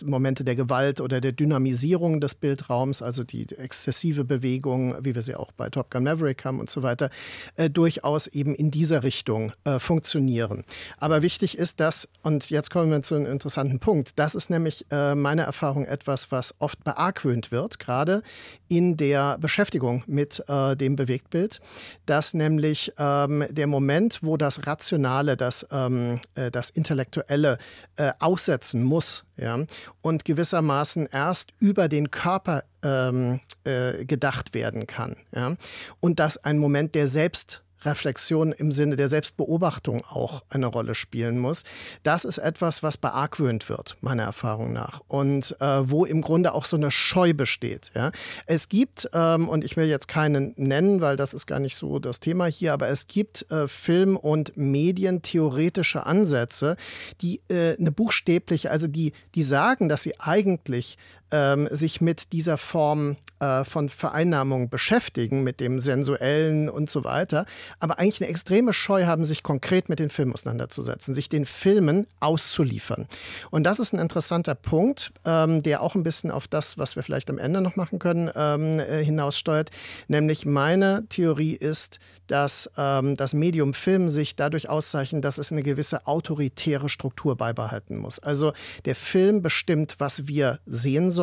[0.05, 5.35] Momente der Gewalt oder der Dynamisierung des Bildraums, also die exzessive Bewegung, wie wir sie
[5.35, 7.09] auch bei Top Gun Maverick haben und so weiter,
[7.55, 10.63] äh, durchaus eben in dieser Richtung äh, funktionieren.
[10.97, 14.85] Aber wichtig ist das, und jetzt kommen wir zu einem interessanten Punkt, das ist nämlich
[14.91, 18.23] äh, meiner Erfahrung etwas, was oft beargwöhnt wird, gerade gerade
[18.67, 21.59] in der Beschäftigung mit äh, dem Bewegtbild,
[22.05, 27.57] dass nämlich ähm, der Moment, wo das Rationale, das, ähm, äh, das Intellektuelle
[27.97, 29.59] äh, aussetzen muss ja,
[30.01, 35.17] und gewissermaßen erst über den Körper ähm, äh, gedacht werden kann.
[35.35, 35.55] Ja,
[35.99, 41.39] und dass ein Moment der Selbst Reflexion im Sinne der Selbstbeobachtung auch eine Rolle spielen
[41.39, 41.63] muss.
[42.03, 45.01] Das ist etwas, was beargwöhnt wird, meiner Erfahrung nach.
[45.07, 47.91] Und äh, wo im Grunde auch so eine Scheu besteht.
[47.95, 48.11] Ja.
[48.45, 51.99] Es gibt, ähm, und ich will jetzt keinen nennen, weil das ist gar nicht so
[51.99, 56.75] das Thema hier, aber es gibt äh, Film- und Medientheoretische Ansätze,
[57.21, 60.97] die äh, eine buchstäbliche, also die, die sagen, dass sie eigentlich
[61.31, 67.45] ähm, sich mit dieser Form äh, von Vereinnahmung beschäftigen, mit dem Sensuellen und so weiter,
[67.79, 72.07] aber eigentlich eine extreme Scheu haben, sich konkret mit den Filmen auseinanderzusetzen, sich den Filmen
[72.19, 73.07] auszuliefern.
[73.49, 77.03] Und das ist ein interessanter Punkt, ähm, der auch ein bisschen auf das, was wir
[77.03, 79.71] vielleicht am Ende noch machen können, ähm, äh, hinaussteuert.
[80.07, 85.63] Nämlich meine Theorie ist, dass ähm, das Medium Film sich dadurch auszeichnet, dass es eine
[85.63, 88.19] gewisse autoritäre Struktur beibehalten muss.
[88.19, 88.53] Also
[88.85, 91.20] der Film bestimmt, was wir sehen sollen.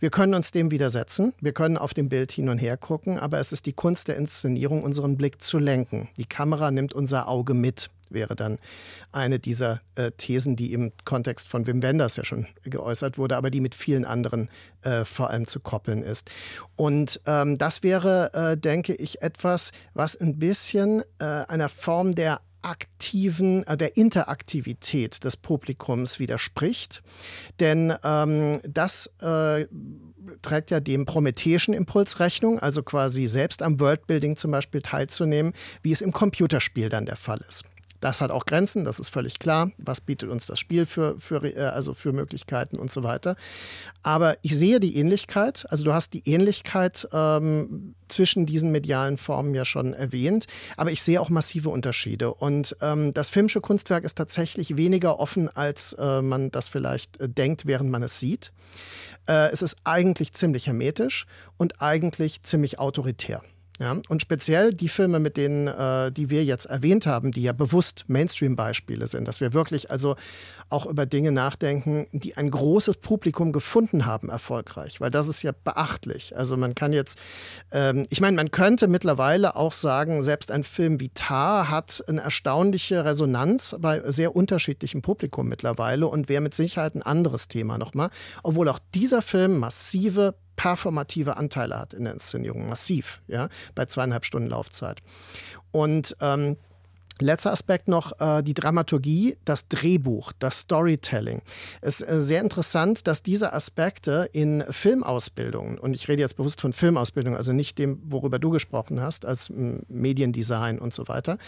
[0.00, 1.32] Wir können uns dem widersetzen.
[1.40, 4.16] Wir können auf dem Bild hin und her gucken, aber es ist die Kunst der
[4.16, 6.08] Inszenierung, unseren Blick zu lenken.
[6.16, 8.58] Die Kamera nimmt unser Auge mit wäre dann
[9.12, 13.50] eine dieser äh, Thesen, die im Kontext von Wim Wenders ja schon geäußert wurde, aber
[13.50, 14.48] die mit vielen anderen
[14.82, 16.30] äh, vor allem zu koppeln ist.
[16.76, 22.40] Und ähm, das wäre, äh, denke ich, etwas, was ein bisschen äh, einer Form der
[22.64, 27.02] aktiven, äh, der Interaktivität des Publikums widerspricht.
[27.60, 29.66] Denn ähm, das äh,
[30.42, 35.92] trägt ja dem prometheischen Impuls Rechnung, also quasi selbst am Worldbuilding zum Beispiel teilzunehmen, wie
[35.92, 37.64] es im Computerspiel dann der Fall ist.
[38.04, 39.70] Das hat auch Grenzen, das ist völlig klar.
[39.78, 43.34] Was bietet uns das Spiel für, für, äh, also für Möglichkeiten und so weiter.
[44.02, 49.54] Aber ich sehe die Ähnlichkeit, also du hast die Ähnlichkeit ähm, zwischen diesen medialen Formen
[49.54, 52.34] ja schon erwähnt, aber ich sehe auch massive Unterschiede.
[52.34, 57.28] Und ähm, das filmische Kunstwerk ist tatsächlich weniger offen, als äh, man das vielleicht äh,
[57.30, 58.52] denkt, während man es sieht.
[59.26, 61.24] Äh, es ist eigentlich ziemlich hermetisch
[61.56, 63.40] und eigentlich ziemlich autoritär.
[63.80, 67.52] Ja, und speziell die Filme, mit denen, äh, die wir jetzt erwähnt haben, die ja
[67.52, 70.14] bewusst Mainstream-Beispiele sind, dass wir wirklich also
[70.68, 75.50] auch über Dinge nachdenken, die ein großes Publikum gefunden haben, erfolgreich, weil das ist ja
[75.64, 76.36] beachtlich.
[76.36, 77.18] Also man kann jetzt,
[77.72, 82.20] ähm, ich meine, man könnte mittlerweile auch sagen, selbst ein Film wie Tar hat eine
[82.20, 88.10] erstaunliche Resonanz bei sehr unterschiedlichem Publikum mittlerweile und wäre mit Sicherheit ein anderes Thema nochmal,
[88.44, 94.24] obwohl auch dieser Film massive performative Anteile hat in der Inszenierung, massiv, ja, bei zweieinhalb
[94.24, 95.02] Stunden Laufzeit.
[95.72, 96.56] Und ähm,
[97.20, 101.42] Letzter Aspekt noch, äh, die Dramaturgie, das Drehbuch, das Storytelling.
[101.80, 106.60] Es ist äh, sehr interessant, dass diese Aspekte in Filmausbildungen, und ich rede jetzt bewusst
[106.60, 111.38] von Filmausbildung, also nicht dem, worüber du gesprochen hast, als Mediendesign und so weiter,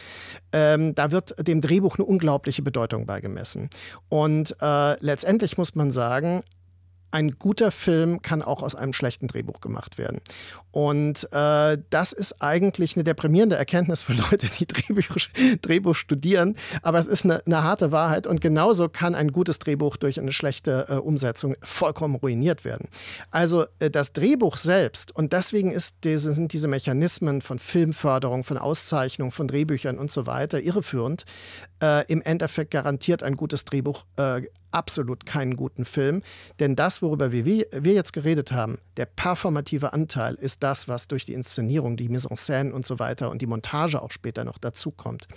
[0.53, 3.69] ähm, da wird dem Drehbuch eine unglaubliche Bedeutung beigemessen.
[4.09, 6.45] Und äh, letztendlich muss man sagen,
[7.17, 10.21] ein guter Film kann auch aus einem schlechten Drehbuch gemacht werden.
[10.77, 15.17] Und äh, das ist eigentlich eine deprimierende Erkenntnis für Leute, die Drehbuch,
[15.63, 16.55] Drehbuch studieren.
[16.83, 18.27] Aber es ist eine, eine, harte Wahrheit.
[18.27, 22.91] Und genauso kann ein gutes Drehbuch durch eine schlechte äh, Umsetzung vollkommen ruiniert werden.
[23.31, 29.33] Also äh, das Drehbuch selbst, und deswegen diese, sind diese Mechanismen von Filmförderung, von Auszeichnung,
[29.33, 31.25] von Drehbüchern und so weiter irreführend,
[31.83, 34.43] äh, im Endeffekt garantiert ein gutes Drehbuch äh,
[34.77, 36.23] absolut keinen guten Film.
[36.61, 41.25] Denn das, worüber wir, wir jetzt geredet haben, der performative Anteil, ist das, was durch
[41.25, 44.59] die Inszenierung, die Mise en scène und so weiter und die Montage auch später noch
[44.59, 45.29] dazukommt.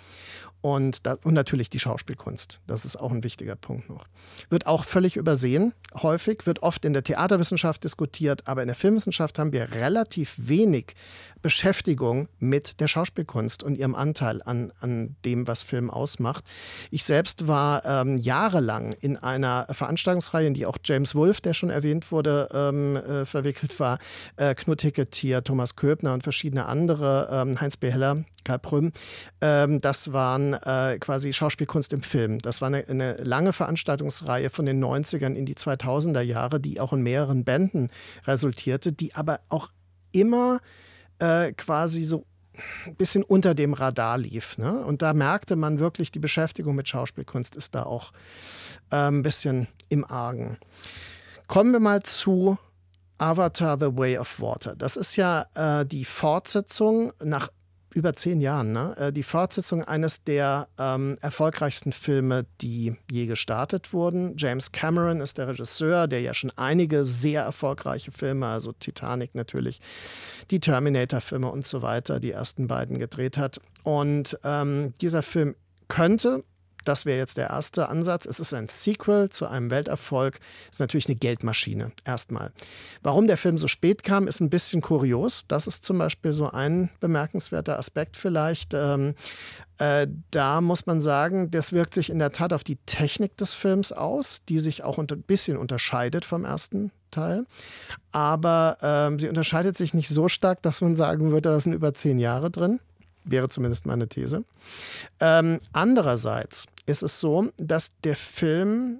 [0.61, 2.59] Und, da, und natürlich die Schauspielkunst.
[2.67, 4.05] Das ist auch ein wichtiger Punkt noch.
[4.49, 9.39] Wird auch völlig übersehen, häufig, wird oft in der Theaterwissenschaft diskutiert, aber in der Filmwissenschaft
[9.39, 10.95] haben wir relativ wenig
[11.41, 16.43] Beschäftigung mit der Schauspielkunst und ihrem Anteil an, an dem, was Film ausmacht.
[16.91, 21.69] Ich selbst war ähm, jahrelang in einer Veranstaltungsreihe, in die auch James Wolfe, der schon
[21.69, 23.97] erwähnt wurde, ähm, äh, verwickelt war,
[24.35, 27.89] äh, Knut Hicketier, Thomas Köbner und verschiedene andere, ähm, Heinz B.
[27.91, 28.91] Heller, Karl Prüm.
[29.41, 32.39] Ähm, das waren äh, quasi Schauspielkunst im Film.
[32.39, 36.93] Das war eine, eine lange Veranstaltungsreihe von den 90ern in die 2000er Jahre, die auch
[36.93, 37.89] in mehreren Bänden
[38.25, 39.69] resultierte, die aber auch
[40.11, 40.59] immer
[41.19, 42.25] äh, quasi so
[42.85, 44.57] ein bisschen unter dem Radar lief.
[44.57, 44.83] Ne?
[44.83, 48.11] Und da merkte man wirklich, die Beschäftigung mit Schauspielkunst ist da auch
[48.91, 50.57] äh, ein bisschen im Argen.
[51.47, 52.57] Kommen wir mal zu
[53.17, 54.75] Avatar The Way of Water.
[54.75, 57.49] Das ist ja äh, die Fortsetzung nach
[57.93, 58.95] über zehn Jahren, ne?
[58.97, 64.35] Äh, die Fortsetzung eines der ähm, erfolgreichsten Filme, die je gestartet wurden.
[64.37, 69.81] James Cameron ist der Regisseur, der ja schon einige sehr erfolgreiche Filme, also Titanic natürlich,
[70.51, 73.59] die Terminator-Filme und so weiter, die ersten beiden gedreht hat.
[73.83, 75.55] Und ähm, dieser Film
[75.87, 76.43] könnte
[76.85, 78.25] das wäre jetzt der erste Ansatz.
[78.25, 80.39] Es ist ein Sequel zu einem Welterfolg.
[80.65, 82.51] Es ist natürlich eine Geldmaschine, erstmal.
[83.01, 85.45] Warum der Film so spät kam, ist ein bisschen kurios.
[85.47, 88.73] Das ist zum Beispiel so ein bemerkenswerter Aspekt vielleicht.
[88.73, 89.15] Ähm,
[89.77, 93.53] äh, da muss man sagen, das wirkt sich in der Tat auf die Technik des
[93.53, 97.45] Films aus, die sich auch ein bisschen unterscheidet vom ersten Teil.
[98.11, 101.93] Aber ähm, sie unterscheidet sich nicht so stark, dass man sagen würde, da sind über
[101.93, 102.79] zehn Jahre drin
[103.31, 104.43] wäre zumindest meine These.
[105.19, 108.99] Ähm, andererseits ist es so, dass der Film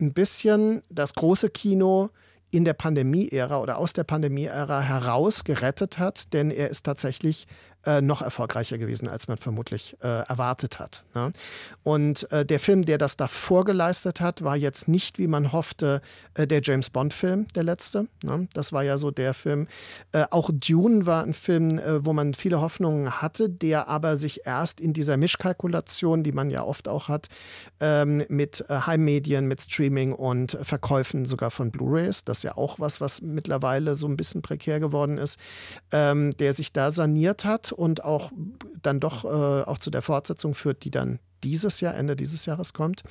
[0.00, 2.10] ein bisschen das große Kino
[2.50, 7.46] in der Pandemie-Ära oder aus der Pandemie-Ära heraus gerettet hat, denn er ist tatsächlich
[7.86, 11.04] äh, noch erfolgreicher gewesen, als man vermutlich äh, erwartet hat.
[11.14, 11.32] Ne?
[11.82, 16.00] Und äh, der Film, der das davor geleistet hat, war jetzt nicht, wie man hoffte,
[16.34, 18.06] äh, der James Bond-Film, der letzte.
[18.22, 18.48] Ne?
[18.54, 19.66] Das war ja so der Film.
[20.12, 24.80] Äh, auch Dune war ein Film, wo man viele Hoffnungen hatte, der aber sich erst
[24.80, 27.28] in dieser Mischkalkulation, die man ja oft auch hat,
[27.80, 33.00] ähm, mit Heimmedien, mit Streaming und Verkäufen sogar von Blu-rays, das ist ja auch was,
[33.00, 35.38] was mittlerweile so ein bisschen prekär geworden ist,
[35.92, 38.32] ähm, der sich da saniert hat und auch
[38.82, 39.28] dann doch äh,
[39.64, 43.02] auch zu der Fortsetzung führt, die dann dieses Jahr, Ende dieses Jahres kommt.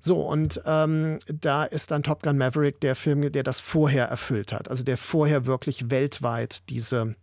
[0.00, 4.52] So, und ähm, da ist dann Top Gun Maverick der Film, der das vorher erfüllt
[4.52, 4.68] hat.
[4.68, 7.14] Also der vorher wirklich weltweit diese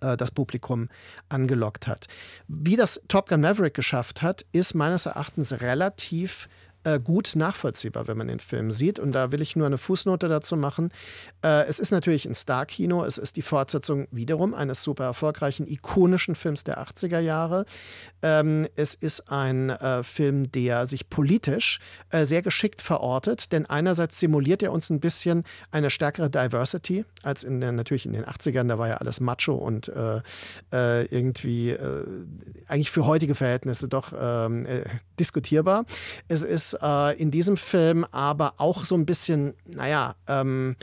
[0.00, 0.88] äh, das Publikum
[1.28, 2.06] angelockt hat.
[2.48, 6.48] Wie das Top Gun Maverick geschafft hat, ist meines Erachtens relativ
[6.84, 8.98] äh, gut nachvollziehbar, wenn man den Film sieht.
[8.98, 10.92] Und da will ich nur eine Fußnote dazu machen.
[11.44, 13.04] Äh, es ist natürlich ein Star-Kino.
[13.04, 17.64] Es ist die Fortsetzung wiederum eines super erfolgreichen, ikonischen Films der 80er Jahre.
[18.22, 21.78] Ähm, es ist ein äh, Film, der sich politisch
[22.10, 27.44] äh, sehr geschickt verortet, denn einerseits simuliert er uns ein bisschen eine stärkere Diversity als
[27.44, 28.66] in den, natürlich in den 80ern.
[28.68, 30.22] Da war ja alles macho und äh,
[31.06, 31.76] irgendwie
[32.66, 34.66] eigentlich für heutige Verhältnisse doch ähm,
[35.18, 35.84] diskutierbar.
[36.28, 40.76] Es ist äh, in diesem Film aber auch so ein bisschen, naja, ähm,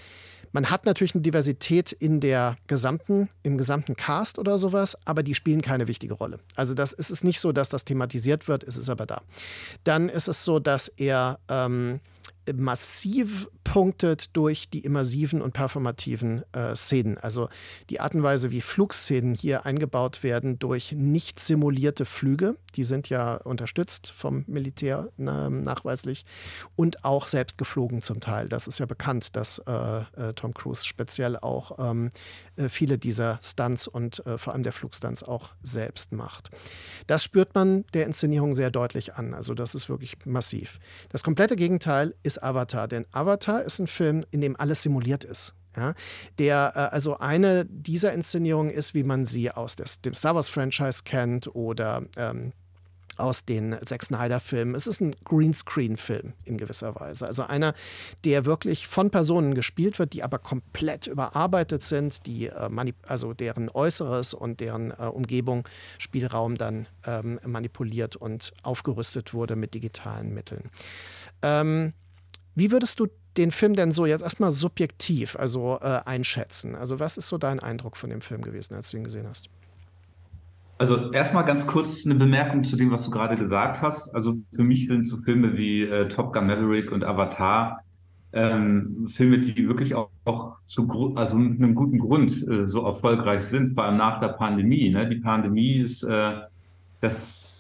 [0.52, 5.36] man hat natürlich eine Diversität in der gesamten, im gesamten Cast oder sowas, aber die
[5.36, 6.40] spielen keine wichtige Rolle.
[6.56, 9.22] Also das ist es nicht so, dass das thematisiert wird, es ist aber da.
[9.84, 12.00] Dann ist es so, dass er ähm,
[12.54, 17.18] massiv punktet durch die immersiven und performativen äh, Szenen.
[17.18, 17.50] Also
[17.90, 23.10] die Art und Weise, wie Flugszenen hier eingebaut werden durch nicht simulierte Flüge, die sind
[23.10, 26.26] ja unterstützt vom Militär äh, nachweislich
[26.76, 28.50] und auch selbst geflogen zum Teil.
[28.50, 32.10] Das ist ja bekannt, dass äh, äh Tom Cruise speziell auch ähm,
[32.56, 36.50] äh, viele dieser Stunts und äh, vor allem der Flugstunts auch selbst macht.
[37.08, 39.34] Das spürt man der Inszenierung sehr deutlich an.
[39.34, 40.80] Also das ist wirklich massiv.
[41.10, 45.54] Das komplette Gegenteil ist Avatar, denn Avatar ist ein Film, in dem alles simuliert ist.
[45.78, 45.94] Ja,
[46.40, 50.50] der, äh, also eine dieser Inszenierungen ist, wie man sie aus des, dem Star Wars
[50.50, 52.54] Franchise kennt oder ähm,
[53.20, 54.76] aus den Zack Snyder-Filmen.
[54.76, 57.28] Es ist ein Greenscreen-Film in gewisser Weise.
[57.28, 57.74] Also einer,
[58.24, 63.70] der wirklich von Personen gespielt wird, die aber komplett überarbeitet sind, die äh, also deren
[63.70, 70.72] Äußeres und deren äh, Umgebung, Spielraum dann ähm, manipuliert und aufgerüstet wurde mit digitalen Mitteln.
[71.42, 71.94] Ähm,
[72.60, 76.76] wie würdest du den Film denn so jetzt erstmal subjektiv also äh, einschätzen?
[76.76, 79.50] Also was ist so dein Eindruck von dem Film gewesen, als du ihn gesehen hast?
[80.78, 84.14] Also erstmal ganz kurz eine Bemerkung zu dem, was du gerade gesagt hast.
[84.16, 87.82] Also für mich sind so Filme wie äh, Top Gun Maverick und Avatar
[88.32, 93.42] ähm, Filme, die wirklich auch, auch zu also mit einem guten Grund äh, so erfolgreich
[93.42, 94.90] sind, vor allem nach der Pandemie.
[94.90, 95.08] Ne?
[95.08, 96.42] Die Pandemie ist äh,
[97.02, 97.59] das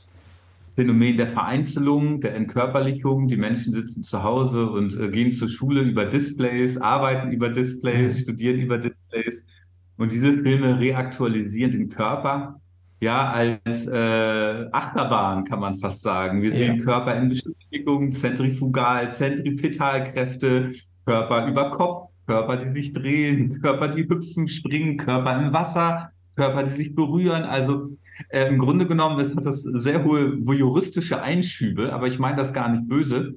[0.79, 3.27] Phänomen der Vereinzelung, der Entkörperlichung.
[3.27, 8.15] Die Menschen sitzen zu Hause und äh, gehen zur Schule über Displays, arbeiten über Displays,
[8.15, 8.21] mhm.
[8.21, 9.45] studieren über Displays.
[9.97, 12.61] Und diese Filme reaktualisieren den Körper
[13.01, 16.41] ja, als äh, Achterbahn kann man fast sagen.
[16.41, 16.83] Wir sehen ja.
[16.83, 20.71] Körper in Beschleunigung, Zentrifugal, Zentripetalkräfte,
[21.05, 26.63] Körper über Kopf, Körper, die sich drehen, Körper, die hüpfen, springen, Körper im Wasser, Körper,
[26.63, 27.43] die sich berühren.
[27.43, 27.87] Also
[28.27, 32.53] äh, im Grunde genommen es hat das sehr hohe voyeuristische Einschübe, aber ich meine das
[32.53, 33.35] gar nicht böse,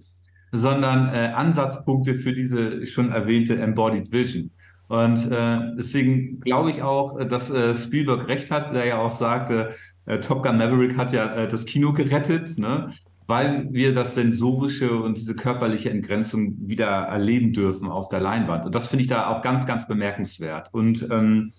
[0.52, 4.50] sondern äh, Ansatzpunkte für diese schon erwähnte Embodied Vision.
[4.88, 9.70] Und äh, deswegen glaube ich auch, dass äh, Spielberg recht hat, der ja auch sagte,
[10.04, 12.92] äh, Top Gun Maverick hat ja äh, das Kino gerettet, ne?
[13.26, 18.66] weil wir das sensorische und diese körperliche Entgrenzung wieder erleben dürfen auf der Leinwand.
[18.66, 20.68] Und das finde ich da auch ganz, ganz bemerkenswert.
[20.72, 21.52] Und ähm,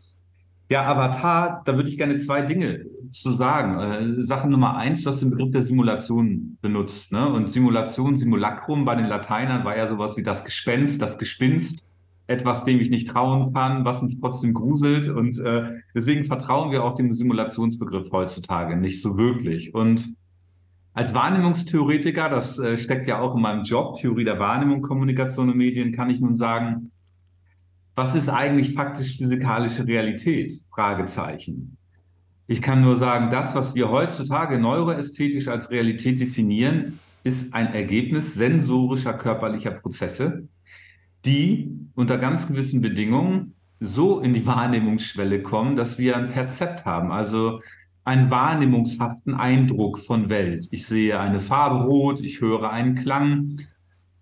[0.73, 3.79] ja, Avatar, da würde ich gerne zwei Dinge zu sagen.
[3.79, 7.11] Äh, Sache Nummer eins, du hast den Begriff der Simulation benutzt.
[7.11, 7.29] Ne?
[7.29, 11.85] Und Simulation, Simulacrum bei den Lateinern war ja sowas wie das Gespenst, das Gespinst
[12.25, 15.09] etwas, dem ich nicht trauen kann, was mich trotzdem gruselt.
[15.09, 19.75] Und äh, deswegen vertrauen wir auch dem Simulationsbegriff heutzutage nicht so wirklich.
[19.75, 20.15] Und
[20.93, 25.57] als Wahrnehmungstheoretiker, das äh, steckt ja auch in meinem Job, Theorie der Wahrnehmung, Kommunikation und
[25.57, 26.92] Medien, kann ich nun sagen,
[27.95, 30.53] was ist eigentlich faktisch physikalische Realität?
[30.73, 31.77] Fragezeichen.
[32.47, 38.33] Ich kann nur sagen, das, was wir heutzutage neuroästhetisch als Realität definieren, ist ein Ergebnis
[38.33, 40.47] sensorischer körperlicher Prozesse,
[41.25, 47.11] die unter ganz gewissen Bedingungen so in die Wahrnehmungsschwelle kommen, dass wir ein Perzept haben,
[47.11, 47.61] also
[48.03, 50.67] einen wahrnehmungshaften Eindruck von Welt.
[50.71, 53.49] Ich sehe eine Farbe rot, ich höre einen Klang,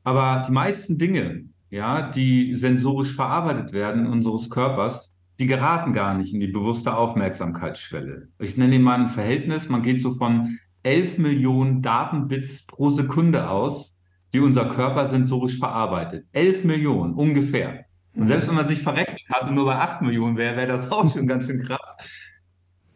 [0.04, 6.34] aber die meisten Dinge, ja, die sensorisch verarbeitet werden unseres Körpers, die geraten gar nicht
[6.34, 8.28] in die bewusste Aufmerksamkeitsschwelle.
[8.40, 13.50] Ich nenne Ihnen mal ein Verhältnis, man geht so von 11 Millionen Datenbits pro Sekunde
[13.50, 13.96] aus,
[14.34, 16.26] die unser Körper sensorisch verarbeitet.
[16.34, 17.86] 11 Millionen ungefähr.
[18.14, 20.92] Und selbst wenn man sich verrechnet hat und nur bei 8 Millionen wäre, wäre das
[20.92, 21.96] auch schon ganz schön krass.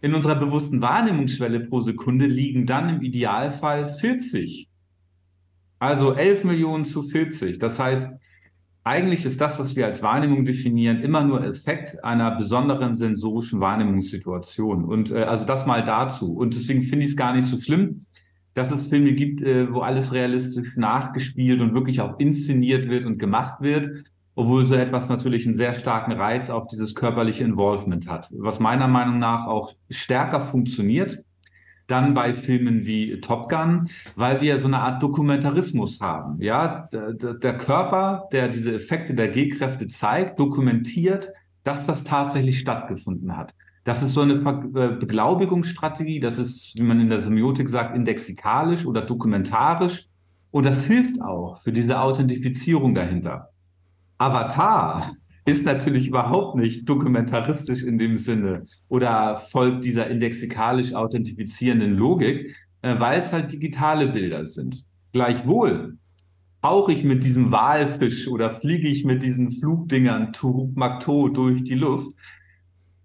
[0.01, 4.69] In unserer bewussten Wahrnehmungsschwelle pro Sekunde liegen dann im Idealfall 40.
[5.79, 7.57] Also 11 Millionen zu 40.
[7.59, 8.19] Das heißt,
[8.85, 14.85] eigentlich ist das, was wir als Wahrnehmung definieren, immer nur Effekt einer besonderen sensorischen Wahrnehmungssituation.
[14.85, 16.33] Und äh, also das mal dazu.
[16.33, 18.01] Und deswegen finde ich es gar nicht so schlimm,
[18.53, 23.17] dass es Filme gibt, äh, wo alles realistisch nachgespielt und wirklich auch inszeniert wird und
[23.17, 23.89] gemacht wird,
[24.35, 28.87] obwohl so etwas natürlich einen sehr starken Reiz auf dieses körperliche Involvement hat, was meiner
[28.87, 31.25] Meinung nach auch stärker funktioniert
[31.87, 36.41] dann bei Filmen wie Top Gun, weil wir so eine Art Dokumentarismus haben.
[36.41, 41.29] Ja, der, Körper, der diese Effekte der G-Kräfte zeigt, dokumentiert,
[41.63, 43.53] dass das tatsächlich stattgefunden hat.
[43.83, 48.85] Das ist so eine äh, Beglaubigungsstrategie, das ist, wie man in der Semiotik sagt, indexikalisch
[48.85, 50.07] oder dokumentarisch.
[50.49, 53.49] Und das hilft auch für diese Authentifizierung dahinter.
[54.17, 55.11] Avatar
[55.45, 62.99] ist natürlich überhaupt nicht dokumentaristisch in dem Sinne oder folgt dieser indexikalisch authentifizierenden Logik, äh,
[62.99, 64.83] weil es halt digitale Bilder sind.
[65.13, 65.97] Gleichwohl
[66.63, 70.31] tauche ich mit diesem Walfisch oder fliege ich mit diesen Flugdingern
[70.73, 72.09] Makto durch die Luft,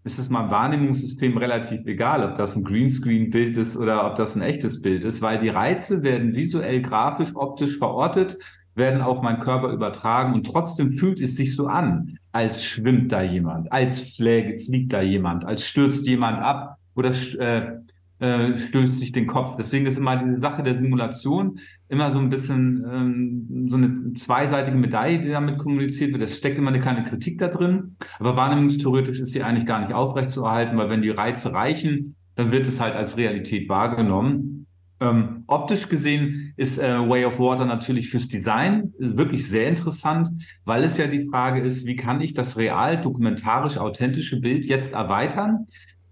[0.02, 4.40] ist es meinem Wahrnehmungssystem relativ egal, ob das ein Greenscreen-Bild ist oder ob das ein
[4.40, 8.38] echtes Bild ist, weil die Reize werden visuell, grafisch, optisch verortet,
[8.80, 13.22] werden auf meinen Körper übertragen und trotzdem fühlt es sich so an, als schwimmt da
[13.22, 17.78] jemand, als fliegt da jemand, als stürzt jemand ab oder äh,
[18.20, 19.56] äh, stößt sich den Kopf.
[19.56, 21.58] Deswegen ist immer diese Sache der Simulation
[21.88, 26.22] immer so ein bisschen ähm, so eine zweiseitige Medaille, die damit kommuniziert wird.
[26.22, 29.92] Es steckt immer eine kleine Kritik da drin, aber wahrnehmungstheoretisch ist sie eigentlich gar nicht
[29.92, 34.66] aufrechtzuerhalten, weil wenn die Reize reichen, dann wird es halt als Realität wahrgenommen.
[35.00, 40.28] Ähm, optisch gesehen ist äh, Way of Water natürlich fürs Design wirklich sehr interessant,
[40.64, 44.92] weil es ja die Frage ist, wie kann ich das real dokumentarisch authentische Bild jetzt
[44.92, 45.66] erweitern?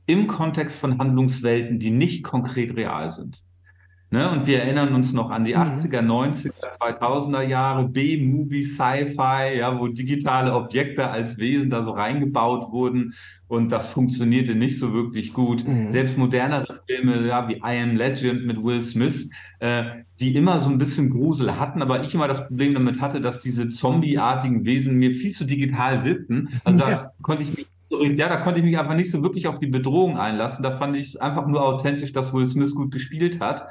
[0.08, 3.42] im Kontext von Handlungswelten, die nicht konkret real sind.
[4.10, 4.30] Ne?
[4.30, 6.10] Und wir erinnern uns noch an die 80er, mhm.
[6.10, 13.12] 90er, 2000er Jahre, B-Movie, Sci-Fi, ja, wo digitale Objekte als Wesen da so reingebaut wurden
[13.48, 15.66] und das funktionierte nicht so wirklich gut.
[15.68, 15.92] Mhm.
[15.92, 19.28] Selbst modernere Filme, ja, wie I Am Legend mit Will Smith,
[19.58, 19.84] äh,
[20.20, 23.40] die immer so ein bisschen Grusel hatten, aber ich immer das Problem damit hatte, dass
[23.40, 26.48] diese zombieartigen Wesen mir viel zu digital wirkten.
[26.64, 26.90] Also ja.
[26.90, 29.66] da konnte ich mich ja, da konnte ich mich einfach nicht so wirklich auf die
[29.66, 30.62] Bedrohung einlassen.
[30.62, 33.66] Da fand ich es einfach nur authentisch, dass Will Smith gut gespielt hat.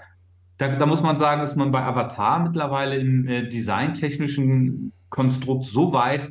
[0.57, 5.93] Da, da muss man sagen, ist man bei Avatar mittlerweile im äh, designtechnischen Konstrukt so
[5.93, 6.29] weit,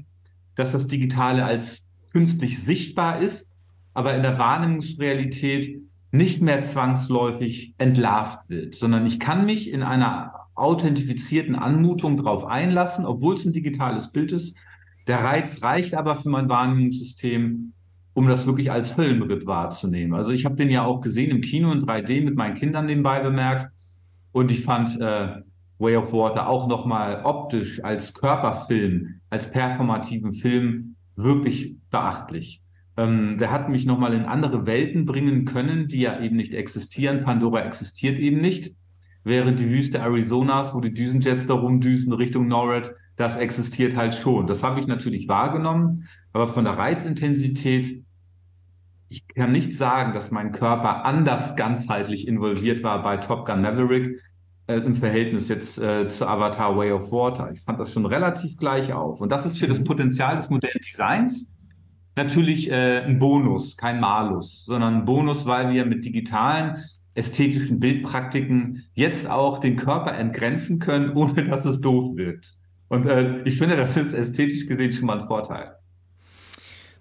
[0.57, 3.49] dass das Digitale als künstlich sichtbar ist,
[3.95, 10.33] aber in der Wahrnehmungsrealität nicht mehr zwangsläufig entlarvt wird, sondern ich kann mich in einer
[10.55, 14.57] authentifizierten Anmutung darauf einlassen, obwohl es ein digitales Bild ist.
[15.07, 17.73] Der Reiz reicht aber für mein Wahrnehmungssystem,
[18.15, 20.15] um das wirklich als Höllenritt wahrzunehmen.
[20.15, 23.21] Also ich habe den ja auch gesehen im Kino in 3D mit meinen Kindern nebenbei
[23.21, 23.71] bemerkt
[24.37, 25.29] und ich fand äh,
[25.79, 32.61] Way of Water auch nochmal optisch als Körperfilm, als performativen Film wirklich beachtlich.
[32.99, 37.23] Ähm, der hat mich nochmal in andere Welten bringen können, die ja eben nicht existieren.
[37.23, 38.77] Pandora existiert eben nicht.
[39.25, 44.47] Während die Wüste Arizonas, wo die Düsenjets da rumdüsen Richtung NORAD, das existiert halt schon.
[44.47, 48.05] Das habe ich natürlich wahrgenommen, aber von der Reizintensität,
[49.09, 54.21] ich kann nicht sagen, dass mein Körper anders ganzheitlich involviert war bei Top Gun Maverick
[54.67, 57.51] äh, im Verhältnis jetzt äh, zu Avatar Way of Water.
[57.53, 59.21] Ich fand das schon relativ gleich auf.
[59.21, 61.53] Und das ist für das Potenzial des modernen Designs
[62.17, 66.79] natürlich äh, ein Bonus, kein Malus, sondern ein Bonus, weil wir mit digitalen
[67.15, 72.51] ästhetischen Bildpraktiken jetzt auch den Körper entgrenzen können, ohne dass es doof wird.
[72.89, 75.76] Und äh, ich finde, das ist ästhetisch gesehen schon mal ein Vorteil.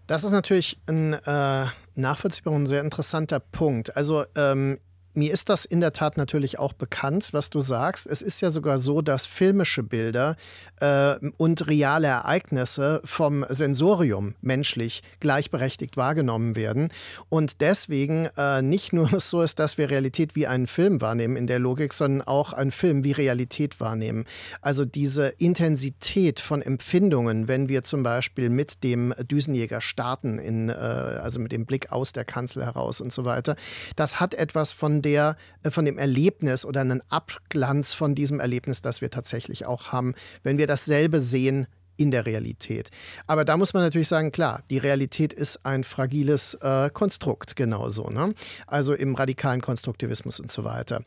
[0.07, 3.95] Das ist natürlich ein äh, nachvollziehbarer und sehr interessanter Punkt.
[3.95, 4.79] Also ähm,
[5.15, 8.07] mir ist das in der Tat natürlich auch bekannt, was du sagst.
[8.07, 10.35] Es ist ja sogar so, dass filmische Bilder
[10.79, 16.89] äh, und reale Ereignisse vom Sensorium menschlich gleichberechtigt wahrgenommen werden.
[17.29, 21.47] Und deswegen äh, nicht nur so ist, dass wir Realität wie einen Film wahrnehmen in
[21.47, 24.25] der Logik, sondern auch einen Film wie Realität wahrnehmen.
[24.61, 30.73] Also diese Intensität von Empfindungen, wenn wir zum Beispiel mit dem Düsenjäger starten, in, äh,
[30.73, 33.55] also mit dem Blick aus der Kanzel heraus und so weiter,
[33.95, 38.81] das hat etwas von der, äh, von dem Erlebnis oder einen Abglanz von diesem Erlebnis,
[38.81, 42.89] das wir tatsächlich auch haben, wenn wir dasselbe sehen in der Realität.
[43.25, 48.09] Aber da muss man natürlich sagen, klar, die Realität ist ein fragiles äh, Konstrukt, genauso.
[48.09, 48.33] Ne?
[48.67, 51.03] Also im radikalen Konstruktivismus und so weiter.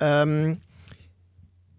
[0.00, 0.58] Ähm,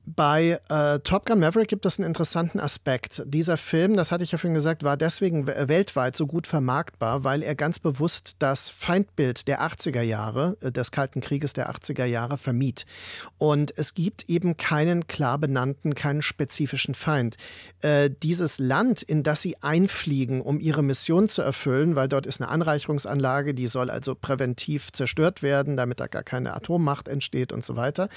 [0.05, 3.23] bei äh, Top Gun Maverick gibt es einen interessanten Aspekt.
[3.25, 7.41] Dieser Film, das hatte ich ja vorhin gesagt, war deswegen weltweit so gut vermarktbar, weil
[7.41, 12.37] er ganz bewusst das Feindbild der 80er Jahre, äh, des Kalten Krieges der 80er Jahre
[12.37, 12.85] vermied.
[13.37, 17.37] Und es gibt eben keinen klar benannten, keinen spezifischen Feind.
[17.79, 22.41] Äh, dieses Land, in das sie einfliegen, um ihre Mission zu erfüllen, weil dort ist
[22.41, 27.63] eine Anreicherungsanlage, die soll also präventiv zerstört werden, damit da gar keine Atommacht entsteht und
[27.63, 28.09] so weiter.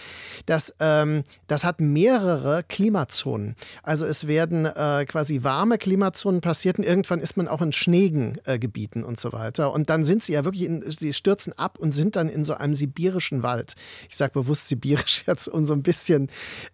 [0.46, 3.54] Das, ähm, das hat hat mehrere Klimazonen.
[3.82, 8.38] Also es werden äh, quasi warme Klimazonen passiert und irgendwann ist man auch in schneegen
[8.44, 8.58] äh,
[9.04, 9.72] und so weiter.
[9.72, 12.54] Und dann sind sie ja wirklich, in, sie stürzen ab und sind dann in so
[12.54, 13.74] einem sibirischen Wald.
[14.08, 16.28] Ich sage bewusst sibirisch jetzt und so ein bisschen.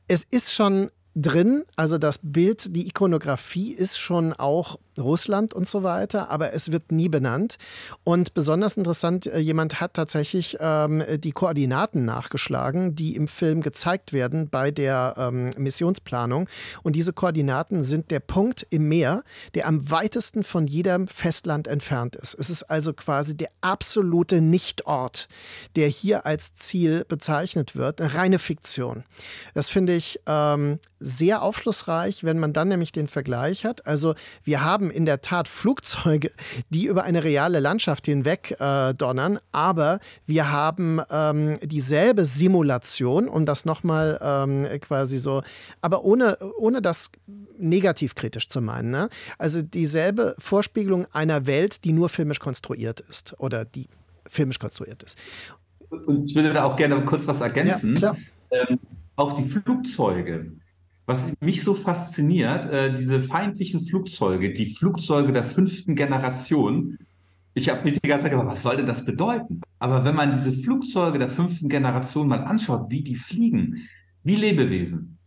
[0.09, 1.65] Es ist schon drin.
[1.77, 6.93] Also das Bild, die Ikonografie ist schon auch Russland und so weiter, aber es wird
[6.93, 7.57] nie benannt.
[8.05, 14.13] Und besonders interessant, äh, jemand hat tatsächlich ähm, die Koordinaten nachgeschlagen, die im Film gezeigt
[14.13, 16.49] werden bei der ähm, Missionsplanung.
[16.83, 22.17] Und diese Koordinaten sind der Punkt im Meer, der am weitesten von jedem Festland entfernt
[22.17, 22.35] ist.
[22.35, 25.29] Es ist also quasi der absolute Nichtort,
[25.77, 28.01] der hier als Ziel bezeichnet wird.
[28.01, 29.05] Eine reine Fiktion.
[29.55, 33.87] Das finde ich ähm, sehr aufschlussreich, wenn man dann nämlich den Vergleich hat.
[33.87, 36.31] Also wir haben in der Tat Flugzeuge,
[36.71, 43.47] die über eine reale Landschaft hinweg äh, donnern, aber wir haben ähm, dieselbe Simulation, um
[43.47, 45.43] das nochmal ähm, quasi so,
[45.81, 47.11] aber ohne, ohne das
[47.59, 48.91] negativ kritisch zu meinen.
[48.91, 49.09] Ne?
[49.39, 53.89] Also dieselbe Vorspiegelung einer Welt, die nur filmisch konstruiert ist oder die
[54.29, 55.19] filmisch konstruiert ist.
[55.91, 57.97] Und ich würde da auch gerne kurz was ergänzen.
[57.97, 58.17] Ja,
[58.51, 58.79] ähm,
[59.17, 60.53] auch die Flugzeuge
[61.13, 66.99] was mich so fasziniert, äh, diese feindlichen Flugzeuge, die Flugzeuge der fünften Generation.
[67.55, 69.61] Ich habe mich die ganze Zeit gedacht, was soll denn das bedeuten?
[69.79, 73.87] Aber wenn man diese Flugzeuge der fünften Generation mal anschaut, wie die fliegen,
[74.25, 75.19] wie Lebewesen,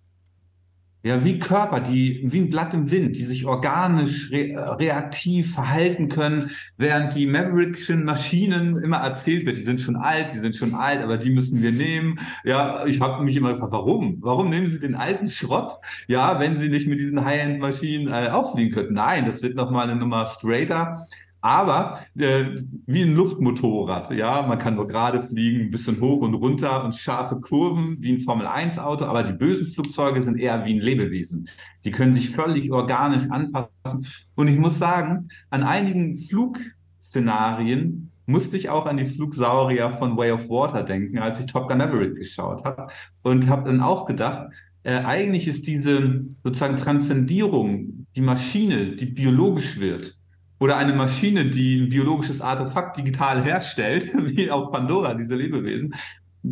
[1.06, 6.10] ja, wie Körper, die wie ein Blatt im Wind, die sich organisch re reaktiv verhalten
[6.10, 10.74] können, während die Maverickschen Maschinen immer erzählt wird, die sind schon alt, die sind schon
[10.74, 12.20] alt, aber die müssen wir nehmen.
[12.44, 14.18] Ja, ich habe mich immer gefragt, warum?
[14.22, 15.74] Warum nehmen Sie den alten Schrott?
[16.08, 18.96] Ja, wenn Sie nicht mit diesen High-End-Maschinen äh, auffliegen könnten.
[18.96, 20.98] Nein, das wird nochmal eine Nummer straighter
[21.46, 22.56] aber äh,
[22.88, 24.10] wie ein Luftmotorrad.
[24.12, 28.14] Ja, man kann nur gerade fliegen, ein bisschen hoch und runter und scharfe Kurven wie
[28.14, 31.48] ein Formel-1-Auto, aber die bösen Flugzeuge sind eher wie ein Lebewesen.
[31.84, 34.08] Die können sich völlig organisch anpassen.
[34.34, 36.58] Und ich muss sagen, an einigen Flug
[37.00, 41.70] Szenarien musste ich auch an die Flugsaurier von Way of Water denken, als ich Top
[41.70, 42.88] Gun Maverick geschaut habe.
[43.22, 44.48] Und habe dann auch gedacht,
[44.82, 50.18] äh, eigentlich ist diese sozusagen Transzendierung, die Maschine, die biologisch wird,
[50.66, 55.94] oder eine Maschine, die ein biologisches Artefakt digital herstellt, wie auf Pandora, diese Lebewesen,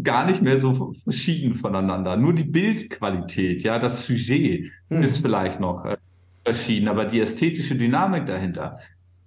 [0.03, 2.15] gar nicht mehr so verschieden voneinander.
[2.15, 5.01] Nur die Bildqualität, ja, das Sujet hm.
[5.01, 5.97] ist vielleicht noch äh,
[6.45, 8.77] verschieden, aber die ästhetische Dynamik dahinter,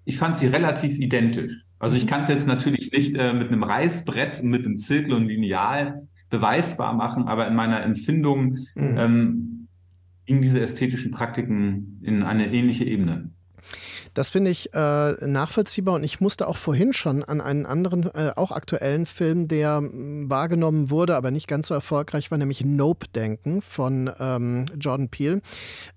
[0.04, 1.64] ich fand sie relativ identisch.
[1.80, 2.08] Also ich mhm.
[2.08, 5.96] kann es jetzt natürlich nicht äh, mit einem Reißbrett, mit einem Zirkel und Lineal
[6.30, 8.98] beweisbar machen, aber in meiner Empfindung mhm.
[8.98, 9.68] ähm,
[10.26, 13.30] gingen diese ästhetischen Praktiken in eine ähnliche Ebene.
[14.16, 18.32] Das finde ich äh, nachvollziehbar und ich musste auch vorhin schon an einen anderen, äh,
[18.34, 23.60] auch aktuellen Film, der wahrgenommen wurde, aber nicht ganz so erfolgreich war, nämlich Nope denken
[23.60, 25.42] von ähm, Jordan Peele,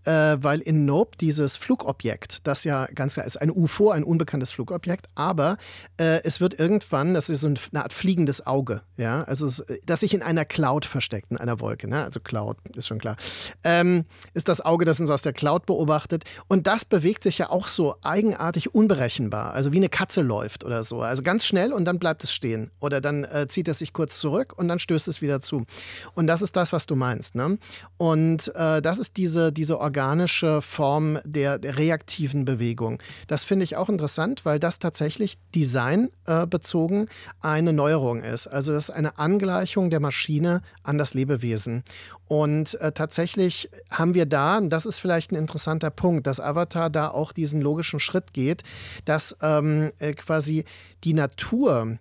[0.03, 4.51] äh, weil in Nope dieses Flugobjekt, das ja ganz klar ist, ein UFO, ein unbekanntes
[4.51, 5.57] Flugobjekt, aber
[5.97, 10.01] äh, es wird irgendwann, das ist so eine Art fliegendes Auge, ja, also es, das
[10.01, 12.03] sich in einer Cloud versteckt, in einer Wolke, ne?
[12.03, 13.15] also Cloud ist schon klar,
[13.63, 14.03] ähm,
[14.33, 16.23] ist das Auge, das uns aus der Cloud beobachtet.
[16.47, 20.83] Und das bewegt sich ja auch so eigenartig unberechenbar, also wie eine Katze läuft oder
[20.83, 21.01] so.
[21.01, 22.71] Also ganz schnell und dann bleibt es stehen.
[22.79, 25.65] Oder dann äh, zieht es sich kurz zurück und dann stößt es wieder zu.
[26.15, 27.35] Und das ist das, was du meinst.
[27.35, 27.59] Ne?
[27.97, 33.01] Und äh, das ist diese, diese organische Form der, der reaktiven Bewegung.
[33.27, 37.07] Das finde ich auch interessant, weil das tatsächlich designbezogen äh,
[37.41, 38.47] eine Neuerung ist.
[38.47, 41.83] Also das ist eine Angleichung der Maschine an das Lebewesen.
[42.27, 47.09] Und äh, tatsächlich haben wir da, das ist vielleicht ein interessanter Punkt, dass Avatar da
[47.09, 48.63] auch diesen logischen Schritt geht,
[49.05, 50.65] dass ähm, äh, quasi
[51.03, 51.97] die Natur,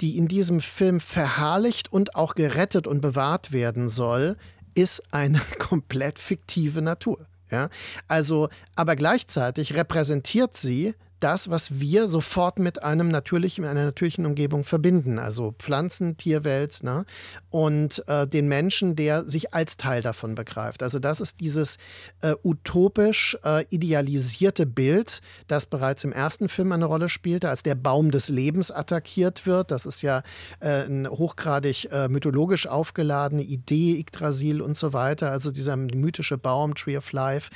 [0.00, 4.36] die in diesem Film verherrlicht und auch gerettet und bewahrt werden soll,
[4.74, 7.26] ist eine komplett fiktive Natur.
[7.50, 7.70] Ja?
[8.08, 14.64] Also, aber gleichzeitig repräsentiert sie das, was wir sofort mit einem natürlichen, einer natürlichen Umgebung
[14.64, 15.18] verbinden.
[15.18, 17.04] Also Pflanzen, Tierwelt ne?
[17.50, 20.82] und äh, den Menschen, der sich als Teil davon begreift.
[20.82, 21.78] Also das ist dieses
[22.20, 27.74] äh, utopisch äh, idealisierte Bild, das bereits im ersten Film eine Rolle spielte, als der
[27.74, 29.70] Baum des Lebens attackiert wird.
[29.70, 30.22] Das ist ja
[30.60, 35.30] äh, eine hochgradig äh, mythologisch aufgeladene Idee, Yggdrasil und so weiter.
[35.30, 37.50] Also dieser mythische Baum, Tree of Life.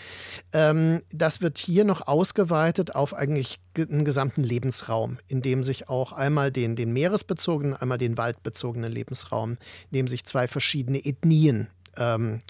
[0.52, 5.88] Ähm, das wird hier noch ausgeweitet auf eigentlich wirklich einen gesamten Lebensraum, in dem sich
[5.88, 9.52] auch einmal den, den meeresbezogenen, einmal den waldbezogenen Lebensraum,
[9.90, 11.68] in dem sich zwei verschiedene Ethnien
[12.00, 12.40] ähm,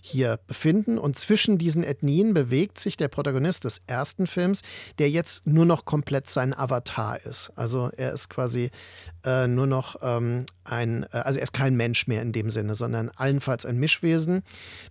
[0.00, 0.98] hier befinden.
[0.98, 4.62] Und zwischen diesen Ethnien bewegt sich der Protagonist des ersten Films,
[4.98, 7.52] der jetzt nur noch komplett sein Avatar ist.
[7.56, 8.70] Also er ist quasi
[9.24, 12.74] äh, nur noch ähm, ein, äh, also er ist kein Mensch mehr in dem Sinne,
[12.74, 14.42] sondern allenfalls ein Mischwesen,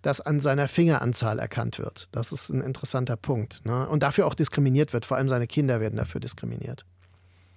[0.01, 2.09] das an seiner Fingeranzahl erkannt wird.
[2.11, 3.65] Das ist ein interessanter Punkt.
[3.65, 3.87] Ne?
[3.89, 5.05] Und dafür auch diskriminiert wird.
[5.05, 6.85] Vor allem seine Kinder werden dafür diskriminiert.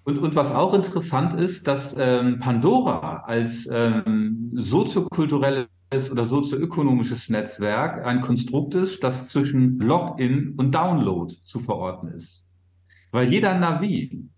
[0.04, 5.68] Und, und was auch interessant ist, dass ähm, Pandora als ähm, soziokulturelle
[6.10, 12.46] oder sozioökonomisches Netzwerk ein Konstrukt ist, das zwischen Login und Download zu verorten ist.
[13.10, 14.28] Weil jeder Navi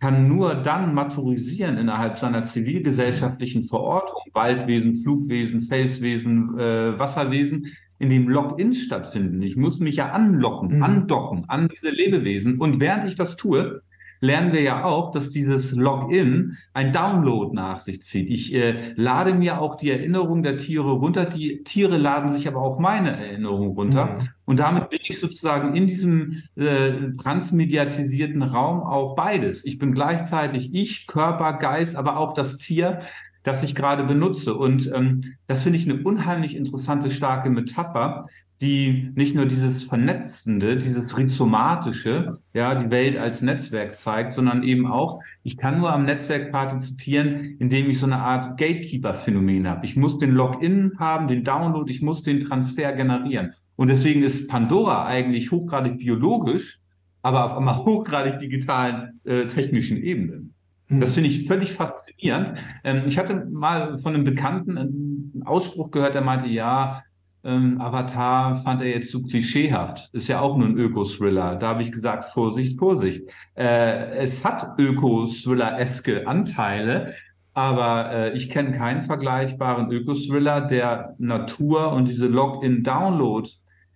[0.00, 7.66] kann nur dann maturisieren innerhalb seiner zivilgesellschaftlichen Verortung, Waldwesen, Flugwesen, Felswesen, äh, Wasserwesen,
[7.98, 9.42] in dem Logins stattfinden.
[9.42, 10.82] Ich muss mich ja anlocken, mhm.
[10.82, 12.60] andocken an diese Lebewesen.
[12.60, 13.82] Und während ich das tue,
[14.20, 18.30] lernen wir ja auch, dass dieses Login ein Download nach sich zieht.
[18.30, 21.24] Ich äh, lade mir auch die Erinnerung der Tiere runter.
[21.24, 24.06] Die Tiere laden sich aber auch meine Erinnerung runter.
[24.06, 24.28] Mhm.
[24.44, 29.64] Und damit bin ich sozusagen in diesem äh, transmediatisierten Raum auch beides.
[29.64, 32.98] Ich bin gleichzeitig ich, Körper, Geist, aber auch das Tier,
[33.42, 34.54] das ich gerade benutze.
[34.54, 38.26] Und ähm, das finde ich eine unheimlich interessante, starke Metapher,
[38.60, 44.86] die nicht nur dieses Vernetzende, dieses Rhizomatische, ja, die Welt als Netzwerk zeigt, sondern eben
[44.86, 49.86] auch, ich kann nur am Netzwerk partizipieren, indem ich so eine Art Gatekeeper-Phänomen habe.
[49.86, 53.52] Ich muss den Login haben, den Download, ich muss den Transfer generieren.
[53.76, 56.80] Und deswegen ist Pandora eigentlich hochgradig biologisch,
[57.22, 60.54] aber auf einmal hochgradig digitalen äh, technischen Ebenen.
[60.88, 61.00] Hm.
[61.00, 62.58] Das finde ich völlig faszinierend.
[62.82, 67.04] Ähm, ich hatte mal von einem Bekannten einen Ausspruch gehört, der meinte, ja,
[67.44, 70.10] ähm, Avatar fand er jetzt zu klischeehaft.
[70.12, 71.56] Ist ja auch nur ein Öko-Thriller.
[71.56, 73.28] Da habe ich gesagt, Vorsicht, Vorsicht.
[73.54, 77.14] Äh, es hat Öko-Thriller-eske Anteile,
[77.54, 83.48] aber äh, ich kenne keinen vergleichbaren Öko-Thriller, der Natur und diese Login-Download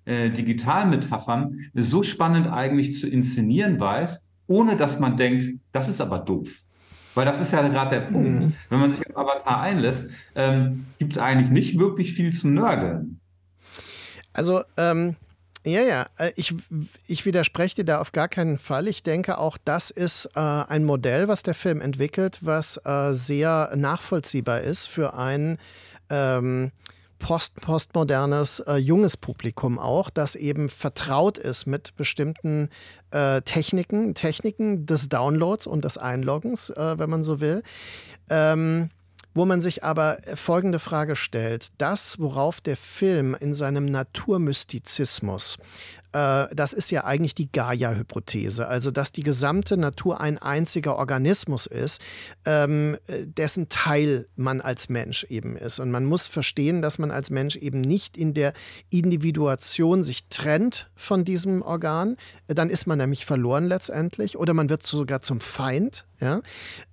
[0.05, 6.19] äh, Digitalmetaphern so spannend eigentlich zu inszenieren weiß, ohne dass man denkt, das ist aber
[6.19, 6.63] doof.
[7.15, 8.47] Weil das ist ja gerade der Punkt.
[8.47, 8.53] Mhm.
[8.71, 13.21] Wenn man sich auf Avatar einlässt, ähm, gibt es eigentlich nicht wirklich viel zu nörgeln.
[14.33, 15.17] Also, ähm,
[15.65, 16.55] Ja, ja, äh, ich,
[17.07, 18.89] ich widerspreche dir da auf gar keinen Fall.
[18.89, 23.73] Ich denke auch, das ist äh, ein Modell, was der Film entwickelt, was äh, sehr
[23.77, 25.59] nachvollziehbar ist für ein
[26.11, 26.73] ähm,
[27.21, 32.69] post postmodernes äh, junges Publikum auch, das eben vertraut ist mit bestimmten
[33.13, 37.63] äh, Techniken, Techniken des Downloads und des Einloggens, äh, wenn man so will.
[38.29, 38.91] Ähm,
[39.35, 41.69] wo man sich aber folgende Frage stellt.
[41.79, 48.91] Das, worauf der Film in seinem Naturmystizismus äh, das ist ja eigentlich die Gaia-Hypothese, also
[48.91, 52.03] dass die gesamte Natur ein einziger Organismus ist,
[52.45, 55.81] ähm, dessen Teil man als Mensch eben ist.
[55.81, 58.53] Und man muss verstehen, dass man als Mensch eben nicht in der
[58.91, 64.83] Individuation sich trennt von diesem Organ, dann ist man nämlich verloren letztendlich oder man wird
[64.83, 66.43] sogar zum Feind, ja?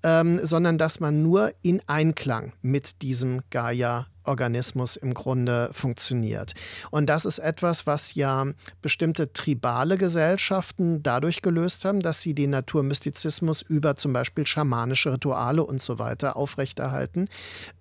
[0.03, 6.53] Ähm, sondern dass man nur in Einklang mit diesem Gaia Organismus im Grunde funktioniert.
[6.91, 8.47] Und das ist etwas, was ja
[8.81, 15.63] bestimmte tribale Gesellschaften dadurch gelöst haben, dass sie den Naturmystizismus über zum Beispiel schamanische Rituale
[15.63, 17.27] und so weiter aufrechterhalten.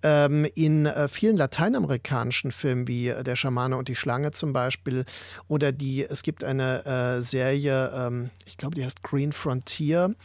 [0.03, 5.05] Ähm, in äh, vielen lateinamerikanischen Filmen wie Der Schamane und die Schlange zum Beispiel
[5.47, 10.15] oder die, es gibt eine äh, Serie, ähm, ich glaube, die heißt Green Frontier,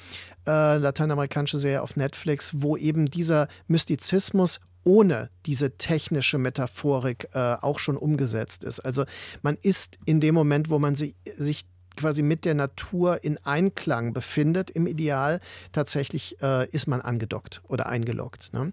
[0.47, 7.79] äh, lateinamerikanische Serie auf Netflix, wo eben dieser Mystizismus ohne diese technische Metaphorik äh, auch
[7.79, 8.81] schon umgesetzt ist.
[8.81, 9.05] Also
[9.43, 11.65] man ist in dem Moment, wo man sie, sich
[11.97, 15.41] quasi mit der Natur in Einklang befindet, im Ideal
[15.73, 18.53] tatsächlich äh, ist man angedockt oder eingeloggt.
[18.53, 18.73] Ne?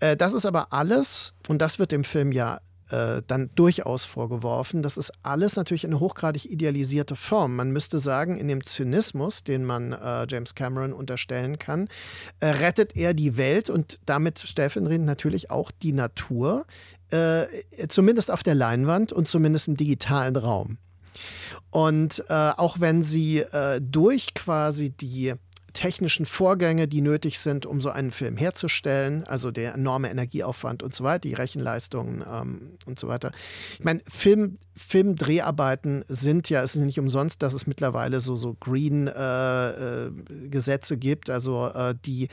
[0.00, 2.60] Äh, das ist aber alles, und das wird dem Film ja
[2.90, 4.82] äh, dann durchaus vorgeworfen.
[4.82, 7.56] Das ist alles natürlich eine hochgradig idealisierte Form.
[7.56, 11.88] Man müsste sagen, in dem Zynismus, den man äh, James Cameron unterstellen kann,
[12.40, 16.66] äh, rettet er die Welt und damit stellvertretend natürlich auch die Natur,
[17.10, 17.46] äh,
[17.88, 20.78] zumindest auf der Leinwand und zumindest im digitalen Raum.
[21.70, 23.44] Und äh, auch wenn sie
[23.80, 25.34] durch quasi die
[25.76, 30.94] technischen Vorgänge, die nötig sind, um so einen Film herzustellen, also der enorme Energieaufwand und
[30.94, 33.30] so weiter, die Rechenleistungen ähm, und so weiter.
[33.74, 38.56] Ich meine, Film, Filmdreharbeiten sind ja, es ist nicht umsonst, dass es mittlerweile so, so
[38.58, 39.14] Green-Gesetze
[40.94, 42.28] äh, äh, gibt, also äh, die,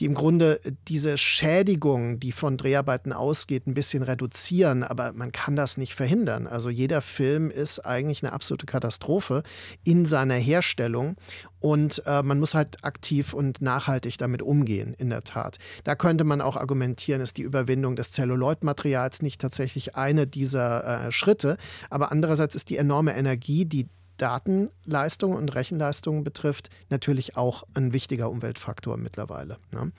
[0.00, 5.54] die im Grunde diese Schädigung, die von Dreharbeiten ausgeht, ein bisschen reduzieren, aber man kann
[5.54, 6.48] das nicht verhindern.
[6.48, 9.44] Also jeder Film ist eigentlich eine absolute Katastrophe
[9.84, 11.14] in seiner Herstellung
[11.60, 15.58] und äh, man muss halt aktiv und nachhaltig damit umgehen, in der Tat.
[15.84, 21.12] Da könnte man auch argumentieren, ist die Überwindung des Zelluloidmaterials nicht tatsächlich eine dieser äh,
[21.12, 21.56] Schritte.
[21.90, 28.30] Aber andererseits ist die enorme Energie, die Datenleistung und Rechenleistung betrifft, natürlich auch ein wichtiger
[28.30, 29.58] Umweltfaktor mittlerweile.
[29.72, 29.92] Ne?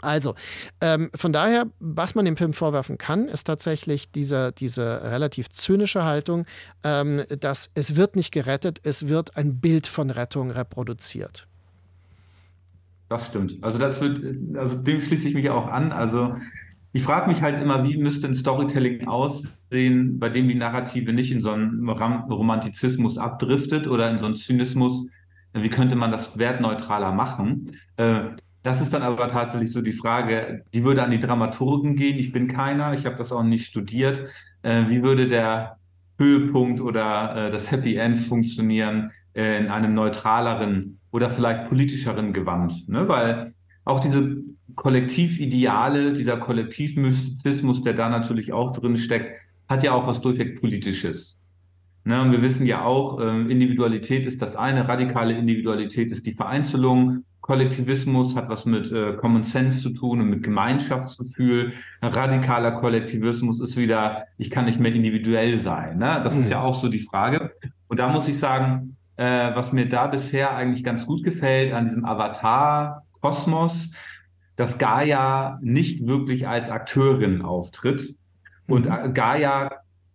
[0.00, 0.34] Also,
[0.80, 6.04] ähm, von daher, was man dem Film vorwerfen kann, ist tatsächlich diese, diese relativ zynische
[6.04, 6.46] Haltung,
[6.84, 11.46] ähm, dass es wird nicht gerettet, es wird ein Bild von Rettung reproduziert.
[13.08, 13.58] Das stimmt.
[13.62, 15.92] Also das wird, also dem schließe ich mich auch an.
[15.92, 16.36] Also
[16.92, 21.32] ich frage mich halt immer, wie müsste ein Storytelling aussehen, bei dem die Narrative nicht
[21.32, 25.06] in so einen Romantizismus abdriftet oder in so einen Zynismus.
[25.54, 27.72] Wie könnte man das wertneutraler machen?
[27.96, 28.30] Äh,
[28.62, 32.18] das ist dann aber tatsächlich so die Frage, die würde an die Dramaturgen gehen.
[32.18, 34.24] Ich bin keiner, ich habe das auch nicht studiert.
[34.62, 35.78] Äh, wie würde der
[36.18, 42.88] Höhepunkt oder äh, das Happy End funktionieren äh, in einem neutraleren oder vielleicht politischeren Gewand?
[42.88, 43.08] Ne?
[43.08, 43.52] Weil
[43.84, 44.38] auch diese
[44.74, 51.38] Kollektivideale, dieser Kollektivmystizismus, der da natürlich auch drin steckt, hat ja auch was durchweg Politisches.
[52.04, 56.32] Ne, und wir wissen ja auch, äh, Individualität ist das eine, radikale Individualität ist die
[56.32, 61.72] Vereinzelung Kollektivismus hat was mit äh, Common Sense zu tun und mit Gemeinschaftsgefühl.
[62.02, 65.96] Ein radikaler Kollektivismus ist wieder, ich kann nicht mehr individuell sein.
[65.96, 66.20] Ne?
[66.22, 66.42] Das mhm.
[66.42, 67.52] ist ja auch so die Frage.
[67.88, 71.86] Und da muss ich sagen, äh, was mir da bisher eigentlich ganz gut gefällt an
[71.86, 73.92] diesem Avatar-Kosmos,
[74.56, 78.14] dass Gaia nicht wirklich als Akteurin auftritt
[78.66, 79.14] und mhm.
[79.14, 79.70] Gaia,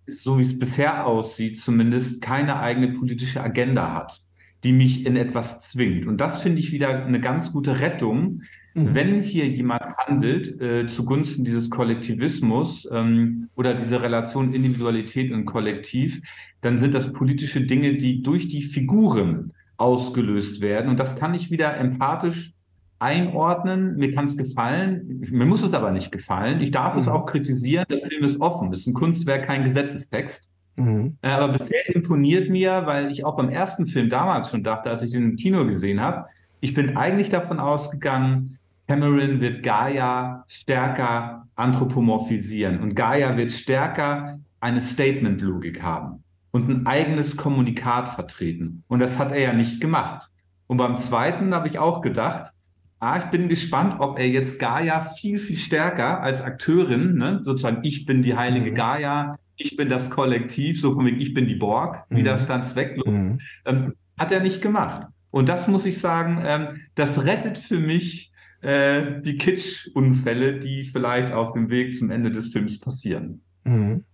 [0.06, 4.23] so wie es bisher aussieht, zumindest keine eigene politische Agenda hat
[4.64, 6.08] die mich in etwas zwingt.
[6.08, 8.44] Und das finde ich wieder eine ganz gute Rettung,
[8.74, 8.96] mhm.
[8.96, 16.22] wenn hier jemand handelt äh, zugunsten dieses Kollektivismus ähm, oder dieser Relation Individualität und Kollektiv,
[16.62, 20.90] dann sind das politische Dinge, die durch die Figuren ausgelöst werden.
[20.90, 22.54] Und das kann ich wieder empathisch
[23.00, 23.98] einordnen.
[23.98, 26.62] Mir kann es gefallen, mir muss es aber nicht gefallen.
[26.62, 27.02] Ich darf mhm.
[27.02, 27.86] es auch kritisieren.
[27.90, 28.72] Der Film ist offen.
[28.72, 30.53] Das ist ein Kunstwerk, kein Gesetzestext.
[30.76, 31.18] Mhm.
[31.22, 35.04] Äh, aber bisher imponiert mir, weil ich auch beim ersten Film damals schon dachte, als
[35.04, 36.26] ich ihn im Kino gesehen habe,
[36.60, 38.58] ich bin eigentlich davon ausgegangen,
[38.88, 46.24] Cameron wird Gaia stärker anthropomorphisieren und Gaia wird stärker eine Statement-Logik haben.
[46.56, 48.84] und ein eigenes Kommunikat vertreten.
[48.88, 50.30] Und das hat er ja nicht gemacht.
[50.68, 52.52] Und beim zweiten habe ich auch gedacht,
[53.00, 57.80] ah, ich bin gespannt, ob er jetzt Gaia viel, viel stärker als Akteurin, ne, sozusagen,
[57.84, 58.76] ich bin die heilige mhm.
[58.76, 62.18] Gaia, ich bin das Kollektiv, so von wegen, ich bin die Borg, mhm.
[62.18, 63.40] widerstandswecklos, mhm.
[63.66, 65.08] ähm, hat er nicht gemacht.
[65.32, 68.32] Und das muss ich sagen, ähm, das rettet für mich
[68.62, 73.42] äh, die Kitsch-Unfälle, die vielleicht auf dem Weg zum Ende des Films passieren.
[73.64, 74.06] Mhm.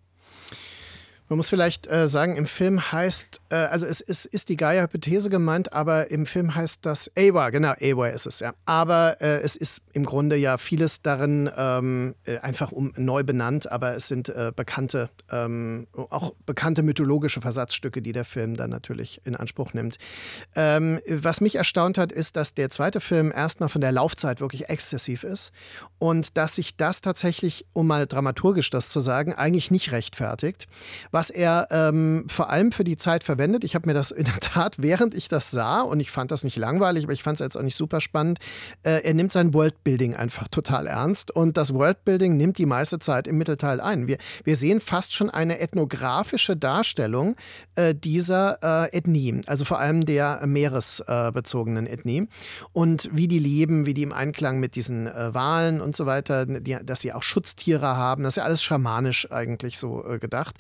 [1.29, 5.29] Man muss vielleicht äh, sagen, im Film heißt, äh, also es, es ist die Gaia-Hypothese
[5.29, 8.55] gemeint, aber im Film heißt das Awa, genau, Awa ist es, ja.
[8.65, 13.71] Aber äh, es ist im Grunde ja vieles darin ähm, äh, einfach um, neu benannt,
[13.71, 19.21] aber es sind äh, bekannte, ähm, auch bekannte mythologische Versatzstücke, die der Film dann natürlich
[19.23, 19.97] in Anspruch nimmt.
[20.55, 24.69] Ähm, was mich erstaunt hat, ist, dass der zweite Film erstmal von der Laufzeit wirklich
[24.69, 25.51] exzessiv ist
[25.99, 30.65] und dass sich das tatsächlich, um mal dramaturgisch das zu sagen, eigentlich nicht rechtfertigt.
[31.19, 34.39] Was er ähm, vor allem für die Zeit verwendet, ich habe mir das in der
[34.39, 37.39] Tat, während ich das sah, und ich fand das nicht langweilig, aber ich fand es
[37.43, 38.39] jetzt auch nicht super spannend,
[38.83, 43.27] äh, er nimmt sein Worldbuilding einfach total ernst und das Worldbuilding nimmt die meiste Zeit
[43.27, 44.07] im Mittelteil ein.
[44.07, 47.35] Wir, wir sehen fast schon eine ethnografische Darstellung
[47.75, 52.29] äh, dieser äh, Ethnie, also vor allem der meeresbezogenen Ethnie
[52.71, 56.05] und wie die leben, wie die im Einklang mit diesen äh, Wahlen und und so
[56.05, 58.23] weiter, die, dass sie auch Schutztiere haben.
[58.23, 60.55] Das ist ja alles schamanisch eigentlich so äh, gedacht.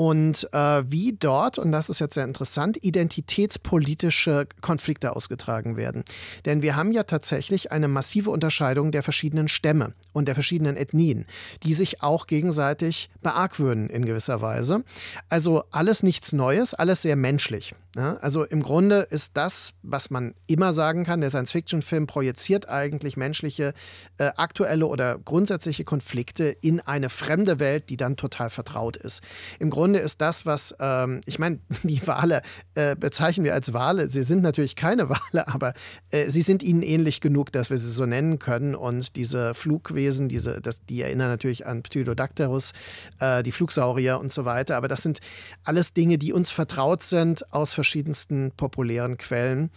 [0.00, 6.04] Und äh, wie dort, und das ist jetzt sehr interessant, identitätspolitische Konflikte ausgetragen werden.
[6.46, 11.26] Denn wir haben ja tatsächlich eine massive Unterscheidung der verschiedenen Stämme und der verschiedenen Ethnien,
[11.64, 14.84] die sich auch gegenseitig beargwöhnen in gewisser Weise.
[15.28, 17.74] Also alles nichts Neues, alles sehr menschlich.
[17.96, 23.16] Ja, also im Grunde ist das, was man immer sagen kann, der Science-Fiction-Film projiziert eigentlich
[23.16, 23.74] menschliche,
[24.16, 29.22] äh, aktuelle oder grundsätzliche Konflikte in eine fremde Welt, die dann total vertraut ist.
[29.58, 32.42] Im Grunde ist das, was, ähm, ich meine, die Wale
[32.74, 34.08] äh, bezeichnen wir als Wale.
[34.08, 35.74] Sie sind natürlich keine Wale, aber
[36.10, 38.76] äh, sie sind ihnen ähnlich genug, dass wir sie so nennen können.
[38.76, 42.70] Und diese Flugwesen, diese, das, die erinnern natürlich an Pterodactylus,
[43.18, 44.76] äh, die Flugsaurier und so weiter.
[44.76, 45.18] Aber das sind
[45.64, 49.70] alles Dinge, die uns vertraut sind aus verschiedensten populären Quellen.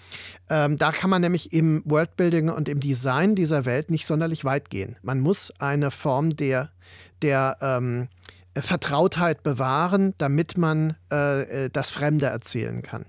[0.49, 4.69] Ähm, da kann man nämlich im Worldbuilding und im Design dieser Welt nicht sonderlich weit
[4.69, 4.97] gehen.
[5.03, 6.69] Man muss eine Form der,
[7.21, 8.09] der ähm,
[8.55, 13.05] Vertrautheit bewahren, damit man äh, äh, das Fremde erzählen kann.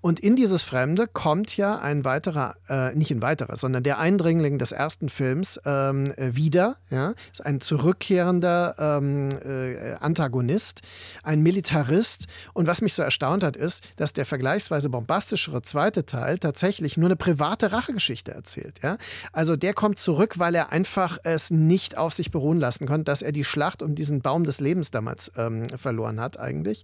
[0.00, 4.58] Und in dieses Fremde kommt ja ein weiterer, äh, nicht ein weiterer, sondern der Eindringling
[4.58, 6.76] des ersten Films ähm, äh, wieder.
[6.90, 7.14] Ja?
[7.30, 10.80] Ist ein zurückkehrender ähm, äh, Antagonist,
[11.22, 12.26] ein Militarist.
[12.54, 17.08] Und was mich so erstaunt hat, ist, dass der vergleichsweise bombastischere zweite Teil tatsächlich nur
[17.08, 18.80] eine private Rachegeschichte erzählt.
[18.82, 18.96] Ja?
[19.32, 23.22] Also der kommt zurück, weil er einfach es nicht auf sich beruhen lassen konnte, dass
[23.22, 26.82] er die Schlacht um diesen Baum des Lebens Lebens damals ähm, verloren hat eigentlich.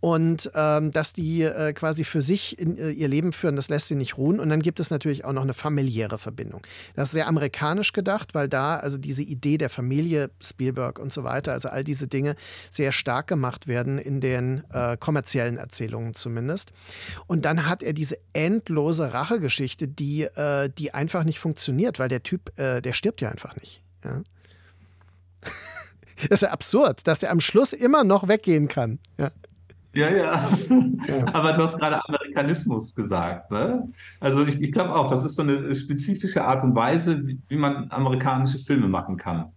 [0.00, 3.88] Und ähm, dass die äh, quasi für sich in, äh, ihr Leben führen, das lässt
[3.88, 4.40] sie nicht ruhen.
[4.40, 6.62] Und dann gibt es natürlich auch noch eine familiäre Verbindung.
[6.94, 11.24] Das ist sehr amerikanisch gedacht, weil da also diese Idee der Familie, Spielberg und so
[11.24, 12.34] weiter, also all diese Dinge
[12.70, 16.72] sehr stark gemacht werden in den äh, kommerziellen Erzählungen zumindest.
[17.26, 22.22] Und dann hat er diese endlose Rachegeschichte, die, äh, die einfach nicht funktioniert, weil der
[22.22, 23.82] Typ, äh, der stirbt ja einfach nicht.
[24.04, 24.22] Ja.
[26.28, 28.98] Das ist ja absurd, dass der am Schluss immer noch weggehen kann.
[29.18, 29.30] Ja.
[29.94, 30.32] Ja, ja.
[31.32, 33.50] Aber du hast gerade Amerikanismus gesagt.
[33.50, 33.88] Ne?
[34.20, 37.56] Also ich, ich glaube auch, das ist so eine spezifische Art und Weise, wie, wie
[37.56, 39.52] man amerikanische Filme machen kann.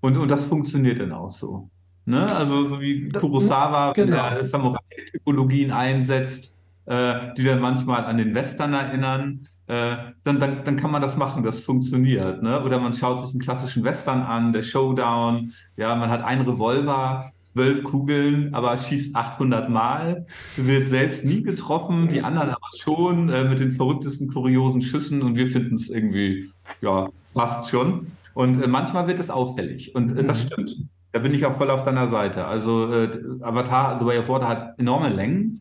[0.00, 1.70] Und, und das funktioniert dann auch so.
[2.04, 2.30] Ne?
[2.36, 4.42] Also so wie Kurosawa, genau.
[4.42, 10.90] Samurai-Typologien einsetzt, äh, die dann manchmal an den Western erinnern äh, dann, dann, dann kann
[10.90, 12.42] man das machen, das funktioniert.
[12.42, 12.62] Ne?
[12.62, 17.32] Oder man schaut sich einen klassischen Western an, der Showdown, ja, man hat einen Revolver,
[17.40, 23.44] zwölf Kugeln, aber schießt 800 Mal, wird selbst nie getroffen, die anderen aber schon äh,
[23.44, 26.50] mit den verrücktesten, kuriosen Schüssen und wir finden es irgendwie,
[26.82, 28.06] ja, passt schon.
[28.34, 30.46] Und äh, manchmal wird es auffällig und äh, das mhm.
[30.46, 30.76] stimmt.
[31.12, 32.44] Da bin ich auch voll auf deiner Seite.
[32.44, 35.60] Also äh, Avatar, The Way of Water hat enorme Längen,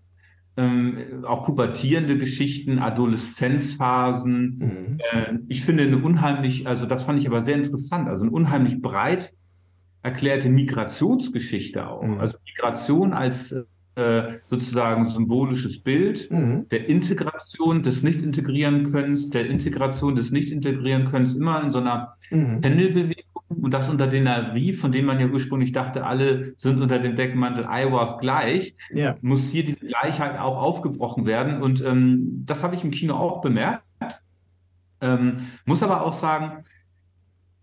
[0.56, 4.58] ähm, auch pubertierende Geschichten, Adoleszenzphasen.
[4.58, 4.98] Mhm.
[5.12, 8.82] Äh, ich finde eine unheimlich, also das fand ich aber sehr interessant, also eine unheimlich
[8.82, 9.34] breit
[10.04, 12.04] erklärte Migrationsgeschichte auch.
[12.04, 12.20] Mhm.
[12.20, 13.56] Also Migration als
[13.96, 16.68] äh, sozusagen symbolisches Bild mhm.
[16.70, 22.62] der Integration, des Nicht-Integrieren-Könnens, der Integration des Nicht-Integrieren-Könnens, immer in so einer mhm.
[22.62, 27.00] Pendelbewegung und das unter den Navi, von dem man ja ursprünglich dachte, alle sind unter
[27.00, 29.16] dem Deckmantel Iowas gleich, ja.
[29.22, 31.62] muss hier diese Gleichheit auch aufgebrochen werden.
[31.62, 33.84] Und ähm, das habe ich im Kino auch bemerkt.
[35.02, 36.64] Ähm, muss aber auch sagen,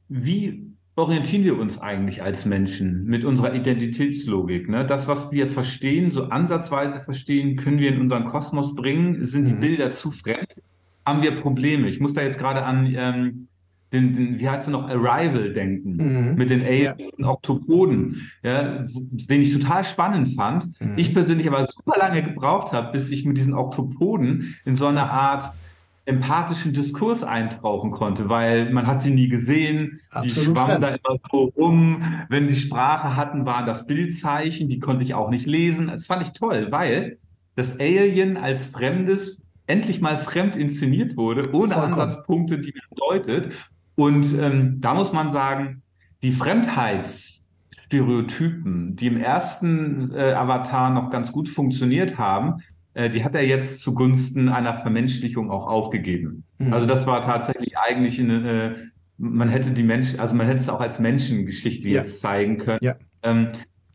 [0.09, 4.69] wie orientieren wir uns eigentlich als Menschen mit unserer Identitätslogik?
[4.69, 4.87] Ne?
[4.87, 9.25] Das, was wir verstehen, so ansatzweise verstehen, können wir in unseren Kosmos bringen.
[9.25, 9.61] Sind die mhm.
[9.61, 10.55] Bilder zu fremd?
[11.07, 11.89] Haben wir Probleme?
[11.89, 13.49] Ich muss da jetzt gerade an ähm,
[13.93, 16.35] den, den, wie heißt er noch, Arrival denken, mhm.
[16.37, 17.29] mit den Aliens ja.
[17.29, 20.81] Oktopoden, ja, den ich total spannend fand.
[20.81, 20.95] Mhm.
[20.97, 25.11] Ich persönlich aber super lange gebraucht habe, bis ich mit diesen Oktopoden in so eine
[25.11, 25.53] Art
[26.05, 31.19] empathischen Diskurs eintauchen konnte, weil man hat sie nie gesehen, Absolut die schwammen da immer
[31.31, 32.03] so rum.
[32.29, 35.89] Wenn die Sprache hatten, waren das Bildzeichen, die konnte ich auch nicht lesen.
[35.89, 37.19] Das fand ich toll, weil
[37.55, 41.93] das Alien als Fremdes endlich mal fremd inszeniert wurde, ohne Vollkommen.
[41.93, 43.55] Ansatzpunkte, die man deutet.
[44.01, 45.83] Und ähm, da muss man sagen,
[46.23, 52.63] die Fremdheitsstereotypen, die im ersten äh, Avatar noch ganz gut funktioniert haben,
[52.95, 56.45] äh, die hat er jetzt zugunsten einer Vermenschlichung auch aufgegeben.
[56.57, 56.73] Mhm.
[56.73, 58.75] Also das war tatsächlich eigentlich eine, äh,
[59.19, 62.01] man hätte die Menschen, also man hätte es auch als Menschengeschichte ja.
[62.01, 62.79] jetzt zeigen können.
[62.81, 62.97] Ja.
[63.23, 63.49] Ähm,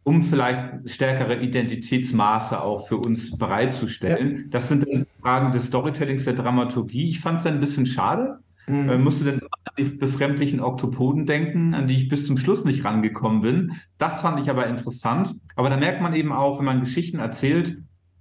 [0.03, 4.37] um vielleicht stärkere Identitätsmaße auch für uns bereitzustellen.
[4.37, 4.43] Ja.
[4.51, 7.09] Das sind dann Fragen des Storytellings, der Dramaturgie.
[7.09, 8.37] Ich fand es ein bisschen schade.
[8.67, 8.89] Mhm.
[8.89, 12.85] Äh, musste dann an die befremdlichen Oktopoden denken, an die ich bis zum Schluss nicht
[12.85, 13.73] rangekommen bin.
[13.97, 15.35] Das fand ich aber interessant.
[15.55, 17.77] Aber da merkt man eben auch, wenn man Geschichten erzählt,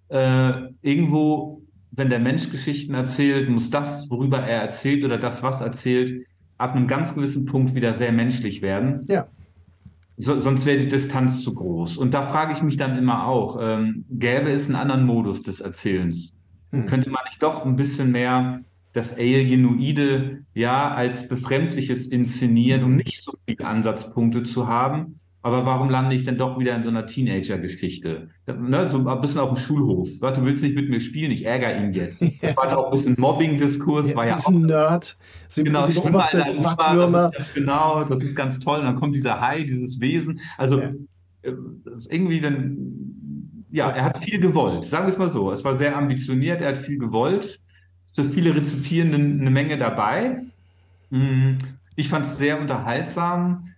[0.09, 0.53] äh,
[0.83, 6.27] irgendwo, wenn der Mensch Geschichten erzählt, muss das, worüber er erzählt oder das, was erzählt,
[6.59, 9.05] ab einem ganz gewissen Punkt wieder sehr menschlich werden.
[9.09, 9.29] Ja.
[10.17, 11.97] So, sonst wäre die Distanz zu groß.
[11.97, 15.61] Und da frage ich mich dann immer auch, ähm, gäbe es einen anderen Modus des
[15.61, 16.37] Erzählens?
[16.71, 16.87] Hm.
[16.87, 18.61] Könnte man nicht doch ein bisschen mehr
[18.95, 25.91] das Alienoide ja als Befremdliches inszenieren, um nicht so viele Ansatzpunkte zu haben, aber warum
[25.91, 28.31] lande ich denn doch wieder in so einer Teenager-Geschichte?
[28.47, 30.09] Ne, so ein bisschen auf dem Schulhof.
[30.19, 32.23] Du willst nicht mit mir spielen, ich ärgere ihn jetzt.
[32.41, 32.55] Ja.
[32.55, 34.11] Das war auch ein bisschen Mobbing-Diskurs.
[34.11, 35.19] Ja, war ja ist ein Nerd.
[35.49, 37.31] Sie, genau, sie beobachtet Wattwürmer.
[37.31, 38.79] Das ja, genau, das ist ganz toll.
[38.79, 40.41] Und dann kommt dieser Hai, dieses Wesen.
[40.57, 40.93] Also ja.
[41.43, 41.53] Äh,
[41.85, 44.85] das ist irgendwie dann, ja, er hat viel gewollt.
[44.85, 45.53] Sagen wir es mal so.
[45.53, 47.61] Es war sehr ambitioniert, er hat viel gewollt.
[48.15, 50.45] Für viele Rezipierenden eine Menge dabei.
[51.11, 51.59] Hm,
[51.97, 53.75] ich fand es sehr unterhaltsam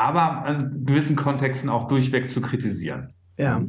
[0.00, 3.12] aber in gewissen Kontexten auch durchweg zu kritisieren.
[3.36, 3.62] Ja,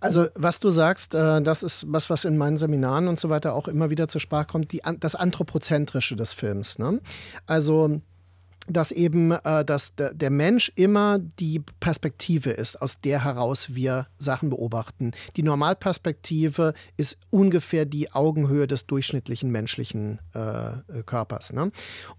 [0.00, 3.54] also was du sagst, äh, das ist was, was in meinen Seminaren und so weiter
[3.54, 6.80] auch immer wieder zur Sprache kommt, die, das Anthropozentrische des Films.
[6.80, 7.00] Ne?
[7.46, 8.00] Also
[8.68, 14.50] dass eben äh, dass der, Mensch immer die Perspektive ist, aus der heraus wir Sachen
[14.50, 15.12] beobachten.
[15.36, 21.52] Die Normalperspektive ist ungefähr die Augenhöhe des durchschnittlichen menschlichen äh, Körpers.
[21.52, 21.70] Ne?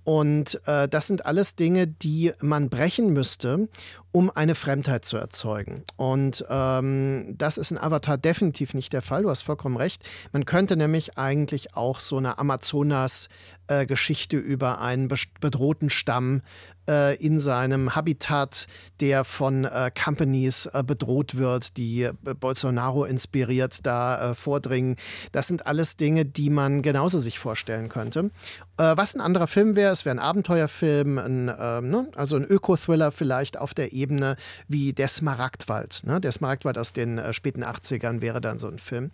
[0.04, 3.68] Und äh, das sind alles Dinge, die man brechen müsste,
[4.12, 5.84] um eine Fremdheit zu erzeugen.
[5.96, 9.24] Und ähm, das ist in Avatar definitiv nicht der Fall.
[9.24, 10.04] Du hast vollkommen recht.
[10.32, 13.86] Man könnte nämlich eigentlich auch so eine Amazonas-Geschichte äh,
[14.32, 15.10] über einen
[15.40, 16.42] bedrohten Stamm
[16.90, 18.68] äh, in seinem Habitat,
[19.00, 24.96] der von äh, Companies äh, bedroht wird, die äh, Bolsonaro inspiriert da äh, vordringen.
[25.32, 28.32] Das sind alles Dinge, die man genauso sich vorstellen könnte.
[28.78, 32.10] Äh, was ein anderer Film wäre, es wäre ein Abenteuerfilm, ein, ähm, ne?
[32.16, 34.38] also ein Öko-Thriller vielleicht auf der Ebene
[34.68, 36.02] wie Der Smaragdwald.
[36.06, 36.22] Ne?
[36.22, 39.12] Der Smaragdwald aus den späten 80ern wäre dann so ein Film.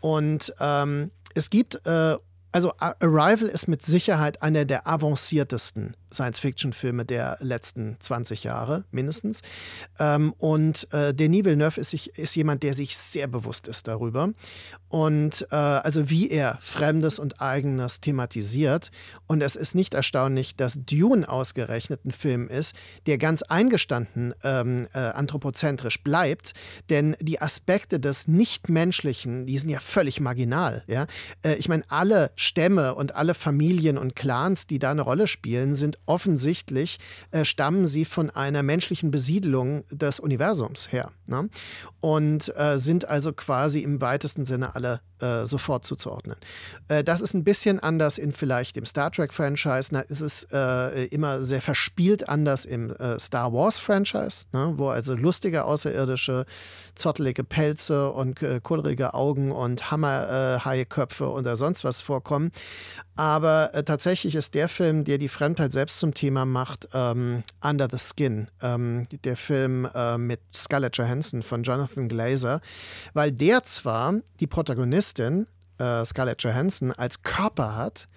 [0.00, 1.80] Und ähm, es gibt
[2.52, 9.42] also Arrival ist mit Sicherheit einer der avanciertesten Science-Fiction-Filme der letzten 20 Jahre mindestens.
[9.98, 14.30] Ähm, und äh, Denis Villeneuve ist, ist, jemand, der sich sehr bewusst ist darüber.
[14.88, 18.90] Und äh, also wie er Fremdes und Eigenes thematisiert.
[19.26, 24.88] Und es ist nicht erstaunlich, dass Dune ausgerechnet ein Film ist, der ganz eingestanden ähm,
[24.92, 26.52] äh, anthropozentrisch bleibt.
[26.90, 30.84] Denn die Aspekte des Nichtmenschlichen, die sind ja völlig marginal.
[30.86, 31.06] Ja?
[31.42, 35.74] Äh, ich meine, alle Stämme und alle Familien und Clans, die da eine Rolle spielen,
[35.74, 36.98] sind offensichtlich,
[37.30, 41.12] äh, stammen sie von einer menschlichen Besiedelung des Universums her.
[41.32, 41.48] Ne?
[42.00, 46.36] Und äh, sind also quasi im weitesten Sinne alle äh, sofort zuzuordnen.
[46.88, 50.04] Äh, das ist ein bisschen anders in vielleicht dem Star Trek-Franchise.
[50.08, 54.74] Ist es äh, immer sehr verspielt anders im äh, Star Wars-Franchise, ne?
[54.76, 56.44] wo also lustige Außerirdische,
[56.94, 62.50] zottelige Pelze und äh, kohlrige Augen und Hammerhaieköpfe oder sonst was vorkommen.
[63.14, 67.88] Aber äh, tatsächlich ist der Film, der die Fremdheit selbst zum Thema macht, ähm, Under
[67.90, 68.48] the Skin.
[68.60, 72.60] Ähm, der Film äh, mit Scarlett Johansson von Jonathan Glazer.
[73.12, 75.46] Weil der zwar die Protagonistin
[75.78, 78.08] äh, Scarlett Johansson als Körper hat,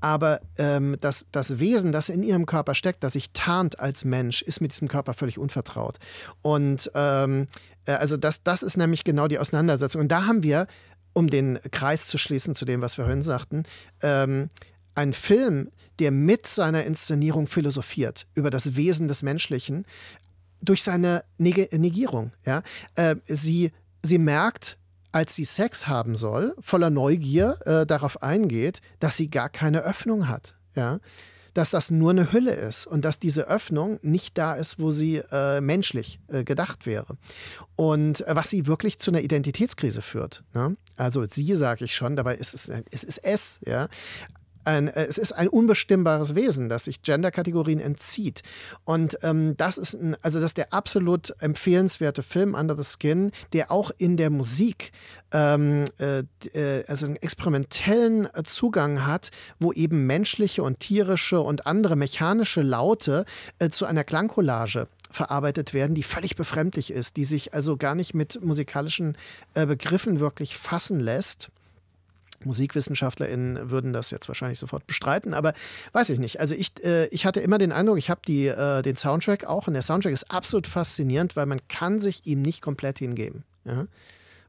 [0.00, 4.42] aber ähm, das, das Wesen, das in ihrem Körper steckt, das sich tarnt als Mensch,
[4.42, 5.98] ist mit diesem Körper völlig unvertraut.
[6.42, 7.46] Und ähm,
[7.86, 10.02] äh, also das, das ist nämlich genau die Auseinandersetzung.
[10.02, 10.66] Und da haben wir
[11.12, 13.64] um den Kreis zu schließen zu dem, was wir vorhin sagten,
[14.02, 14.50] ähm,
[14.94, 19.84] ein Film, der mit seiner Inszenierung philosophiert über das Wesen des Menschlichen
[20.60, 22.32] durch seine Neg Negierung.
[22.44, 22.62] Ja?
[22.94, 24.78] Äh, sie, sie merkt,
[25.12, 30.28] als sie Sex haben soll, voller Neugier äh, darauf eingeht, dass sie gar keine Öffnung
[30.28, 30.54] hat.
[30.74, 31.00] Ja?
[31.54, 35.22] Dass das nur eine Hülle ist und dass diese Öffnung nicht da ist, wo sie
[35.32, 37.16] äh, menschlich äh, gedacht wäre.
[37.74, 40.44] Und äh, was sie wirklich zu einer Identitätskrise führt.
[40.54, 40.76] Ne?
[40.96, 43.88] Also sie sage ich schon, dabei ist es, es ist es, ja
[44.68, 48.42] ein, äh, es ist ein unbestimmbares Wesen, das sich Genderkategorien entzieht.
[48.84, 53.32] Und ähm, das ist ein, also das ist der absolut empfehlenswerte Film Under the Skin,
[53.52, 54.92] der auch in der Musik
[55.32, 61.96] ähm, äh, äh also einen experimentellen Zugang hat, wo eben menschliche und tierische und andere
[61.96, 63.24] mechanische Laute
[63.58, 68.14] äh, zu einer Klangcollage verarbeitet werden, die völlig befremdlich ist, die sich also gar nicht
[68.14, 69.16] mit musikalischen
[69.54, 71.50] äh, Begriffen wirklich fassen lässt.
[72.44, 75.52] MusikwissenschaftlerInnen würden das jetzt wahrscheinlich sofort bestreiten, aber
[75.92, 76.40] weiß ich nicht.
[76.40, 79.74] Also ich, äh, ich hatte immer den Eindruck, ich habe äh, den Soundtrack auch und
[79.74, 83.44] der Soundtrack ist absolut faszinierend, weil man kann sich ihm nicht komplett hingeben.
[83.64, 83.86] Ja?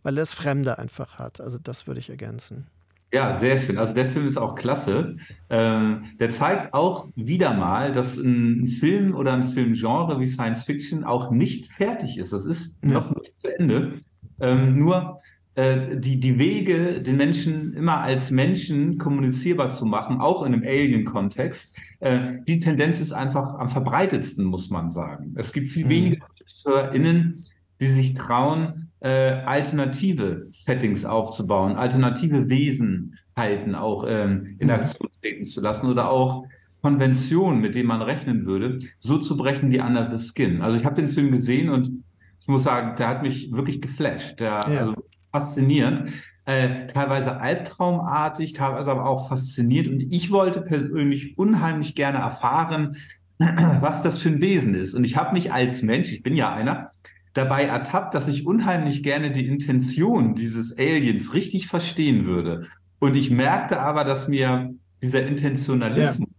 [0.04, 1.42] Weil er das Fremde einfach hat.
[1.42, 2.68] Also das würde ich ergänzen.
[3.12, 3.80] Ja, sehr schön.
[3.80, 5.18] Also der Film ist auch klasse.
[5.50, 11.04] Ähm, der zeigt auch wieder mal, dass ein Film oder ein Filmgenre wie Science Fiction
[11.04, 12.34] auch nicht fertig ist.
[12.34, 12.92] Das ist ja.
[12.92, 13.92] noch nicht zu Ende.
[14.40, 15.20] Ähm, nur
[15.60, 21.78] die, die Wege, den Menschen immer als Menschen kommunizierbar zu machen, auch in einem Alien-Kontext,
[22.00, 25.34] äh, die Tendenz ist einfach am verbreitetsten, muss man sagen.
[25.36, 25.90] Es gibt viel mhm.
[25.90, 27.44] weniger RegisseurInnen,
[27.82, 34.74] die sich trauen, äh, alternative Settings aufzubauen, alternative Wesenheiten auch ähm, in mhm.
[34.74, 36.46] Aktion treten zu lassen oder auch
[36.82, 40.62] Konventionen, mit denen man rechnen würde, so zu brechen wie Under the Skin.
[40.62, 41.92] Also ich habe den Film gesehen und
[42.40, 44.40] ich muss sagen, der hat mich wirklich geflasht.
[44.40, 44.80] Der, ja.
[44.80, 44.96] also
[45.32, 46.12] faszinierend.
[46.46, 49.88] Äh, teilweise albtraumartig, teilweise aber auch fasziniert.
[49.88, 52.98] Und ich wollte persönlich unheimlich gerne erfahren,
[53.38, 54.94] was das für ein Wesen ist.
[54.94, 56.90] Und ich habe mich als Mensch, ich bin ja einer,
[57.34, 62.66] dabei ertappt, dass ich unheimlich gerne die Intention dieses Aliens richtig verstehen würde.
[63.00, 66.36] Und ich merkte aber, dass mir dieser Intentionalismus ja.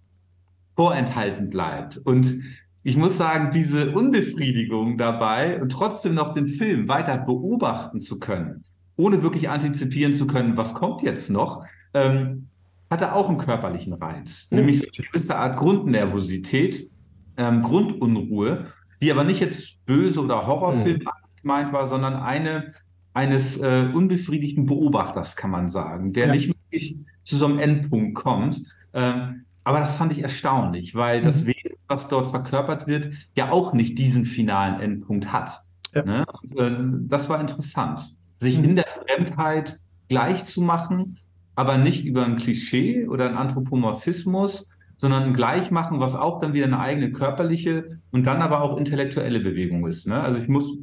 [0.77, 1.97] vorenthalten bleibt.
[1.99, 2.43] Und
[2.83, 8.65] ich muss sagen, diese Unbefriedigung dabei und trotzdem noch den Film weiter beobachten zu können,
[9.01, 12.49] ohne wirklich antizipieren zu können, was kommt jetzt noch, ähm,
[12.91, 14.59] hatte auch einen körperlichen Reiz, mhm.
[14.59, 16.91] nämlich eine gewisse Art Grundnervosität,
[17.37, 18.67] ähm, Grundunruhe,
[19.01, 21.09] die aber nicht jetzt böse oder Horrorfilm mhm.
[21.41, 22.73] gemeint war, sondern eine
[23.13, 26.33] eines äh, unbefriedigten Beobachters, kann man sagen, der ja.
[26.33, 28.63] nicht wirklich zu so einem Endpunkt kommt.
[28.93, 31.25] Ähm, aber das fand ich erstaunlich, weil mhm.
[31.25, 35.63] das Wesen, was dort verkörpert wird, ja auch nicht diesen finalen Endpunkt hat.
[35.93, 36.05] Ja.
[36.05, 36.25] Ne?
[36.43, 38.65] Und, äh, das war interessant sich mhm.
[38.65, 39.79] in der Fremdheit
[40.09, 41.19] gleich zu machen,
[41.55, 44.67] aber nicht über ein Klischee oder ein Anthropomorphismus,
[44.97, 49.41] sondern ein Gleichmachen, was auch dann wieder eine eigene körperliche und dann aber auch intellektuelle
[49.41, 50.07] Bewegung ist.
[50.07, 50.21] Ne?
[50.21, 50.77] Also ich muss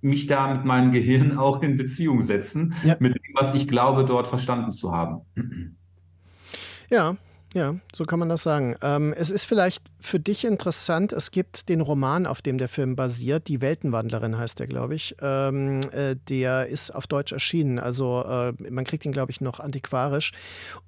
[0.00, 2.96] mich da mit meinem Gehirn auch in Beziehung setzen, ja.
[2.98, 5.22] mit dem, was ich glaube, dort verstanden zu haben.
[6.90, 7.16] Ja,
[7.54, 8.74] ja, so kann man das sagen.
[8.82, 12.96] Ähm, es ist vielleicht für dich interessant, es gibt den Roman, auf dem der Film
[12.96, 15.14] basiert, Die Weltenwandlerin heißt der, glaube ich.
[15.22, 19.60] Ähm, äh, der ist auf Deutsch erschienen, also äh, man kriegt ihn, glaube ich, noch
[19.60, 20.32] antiquarisch.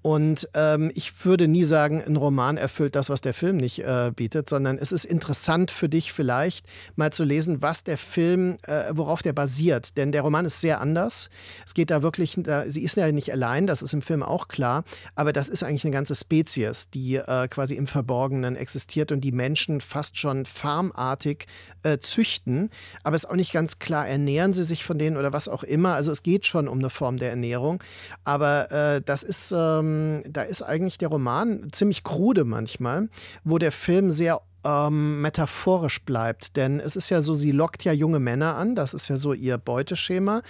[0.03, 4.11] Und ähm, ich würde nie sagen, ein Roman erfüllt das, was der Film nicht äh,
[4.15, 8.87] bietet, sondern es ist interessant für dich vielleicht mal zu lesen, was der Film, äh,
[8.91, 9.97] worauf der basiert.
[9.97, 11.31] Denn der Roman ist sehr anders.
[11.65, 14.49] Es geht da wirklich, da, sie ist ja nicht allein, das ist im Film auch
[14.49, 14.83] klar,
[15.15, 19.21] aber das ist eigentlich eine ganze Spezies Spezies, die äh, quasi im Verborgenen existiert und
[19.21, 21.47] die Menschen fast schon farmartig
[21.83, 22.71] äh, züchten.
[23.03, 25.63] Aber es ist auch nicht ganz klar, ernähren sie sich von denen oder was auch
[25.63, 25.95] immer.
[25.95, 27.83] Also es geht schon um eine Form der Ernährung.
[28.25, 33.09] Aber äh, das ist, ähm, da ist eigentlich der Roman ziemlich krude manchmal,
[33.45, 36.57] wo der Film sehr ähm, metaphorisch bleibt.
[36.57, 39.33] Denn es ist ja so, sie lockt ja junge Männer an, das ist ja so
[39.33, 40.43] ihr Beuteschema.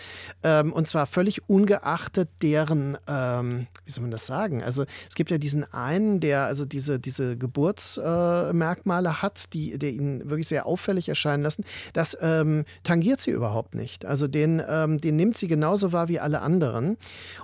[0.43, 4.63] Ähm, und zwar völlig ungeachtet deren, ähm, wie soll man das sagen?
[4.63, 9.91] Also es gibt ja diesen einen, der also diese, diese Geburtsmerkmale äh, hat, die, der
[9.91, 11.65] ihn wirklich sehr auffällig erscheinen lassen.
[11.93, 14.07] Das ähm, tangiert sie überhaupt nicht.
[14.07, 16.97] Also den, ähm, den nimmt sie genauso wahr wie alle anderen.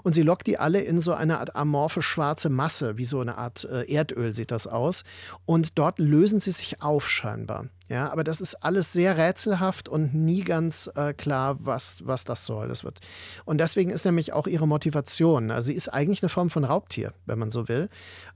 [0.02, 3.36] Und sie lockt die alle in so eine Art amorphe schwarze Masse, wie so eine
[3.36, 5.04] Art äh, Erdöl sieht das aus.
[5.44, 7.66] Und dort lösen sie sich sich auf scheinbar.
[7.88, 12.46] Ja, aber das ist alles sehr rätselhaft und nie ganz äh, klar, was, was das
[12.46, 12.68] soll.
[12.68, 13.00] Das wird.
[13.44, 15.50] Und deswegen ist nämlich auch ihre Motivation.
[15.50, 17.90] Also sie ist eigentlich eine Form von Raubtier, wenn man so will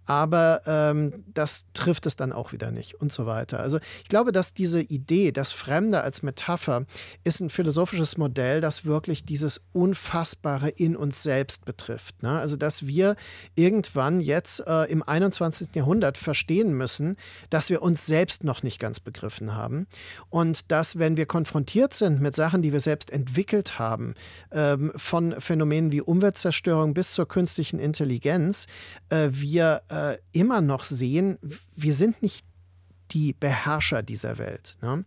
[0.07, 3.61] aber ähm, das trifft es dann auch wieder nicht und so weiter.
[3.61, 6.87] Also ich glaube, dass diese Idee, das Fremde als Metapher,
[7.25, 12.23] ist ein philosophisches Modell, das wirklich dieses Unfassbare in uns selbst betrifft.
[12.23, 12.31] Ne?
[12.31, 13.17] Also dass wir
[13.57, 15.75] irgendwann jetzt äh, im 21.
[15.75, 17.17] Jahrhundert verstehen müssen,
[17.51, 19.87] dass wir uns selbst noch nicht ganz begriffen haben
[20.31, 24.15] und dass, wenn wir konfrontiert sind mit Sachen, die wir selbst entwickelt haben,
[24.53, 28.67] ähm, von Phänomenen wie Umweltzerstörung bis zur künstlichen Intelligenz,
[29.09, 31.39] äh, wir äh, äh, immer noch sehen,
[31.75, 32.45] wir sind nicht
[33.13, 34.77] die Beherrscher dieser Welt.
[34.83, 35.05] Ne?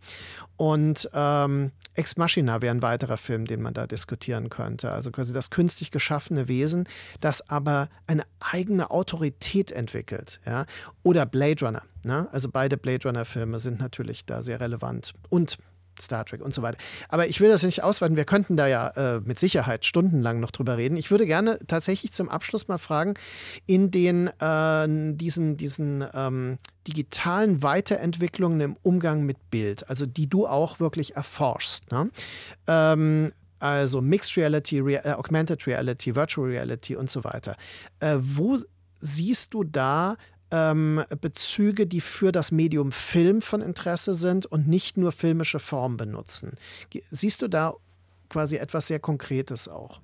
[0.56, 4.90] Und ähm, Ex Machina wäre ein weiterer Film, den man da diskutieren könnte.
[4.90, 6.88] Also quasi das künstlich geschaffene Wesen,
[7.20, 10.40] das aber eine eigene Autorität entwickelt.
[10.46, 10.66] Ja?
[11.02, 11.82] Oder Blade Runner.
[12.04, 12.28] Ne?
[12.32, 15.12] Also beide Blade Runner-Filme sind natürlich da sehr relevant.
[15.28, 15.58] Und
[16.00, 16.78] Star Trek und so weiter.
[17.08, 18.16] Aber ich will das nicht ausweiten.
[18.16, 20.96] Wir könnten da ja äh, mit Sicherheit stundenlang noch drüber reden.
[20.96, 23.14] Ich würde gerne tatsächlich zum Abschluss mal fragen,
[23.66, 30.46] in den äh, diesen, diesen ähm, digitalen Weiterentwicklungen im Umgang mit Bild, also die du
[30.46, 31.90] auch wirklich erforschst.
[31.92, 32.10] Ne?
[32.66, 37.56] Ähm, also Mixed Reality, Re äh, Augmented Reality, Virtual Reality und so weiter.
[38.00, 38.58] Äh, wo
[39.00, 40.16] siehst du da
[40.50, 45.96] ähm, Bezüge, die für das Medium Film von Interesse sind und nicht nur filmische Form
[45.96, 46.52] benutzen.
[47.10, 47.74] Siehst du da
[48.28, 50.00] quasi etwas sehr Konkretes auch?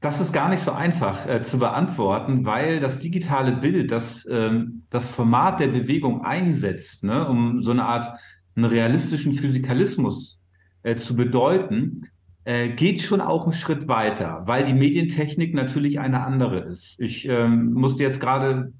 [0.00, 4.84] Das ist gar nicht so einfach äh, zu beantworten, weil das digitale Bild, das ähm,
[4.88, 8.18] das Format der Bewegung einsetzt, ne, um so eine Art
[8.56, 10.40] einen realistischen Physikalismus
[10.82, 12.08] äh, zu bedeuten,
[12.44, 16.98] äh, geht schon auch einen Schritt weiter, weil die Medientechnik natürlich eine andere ist.
[17.00, 18.72] Ich ähm, musste jetzt gerade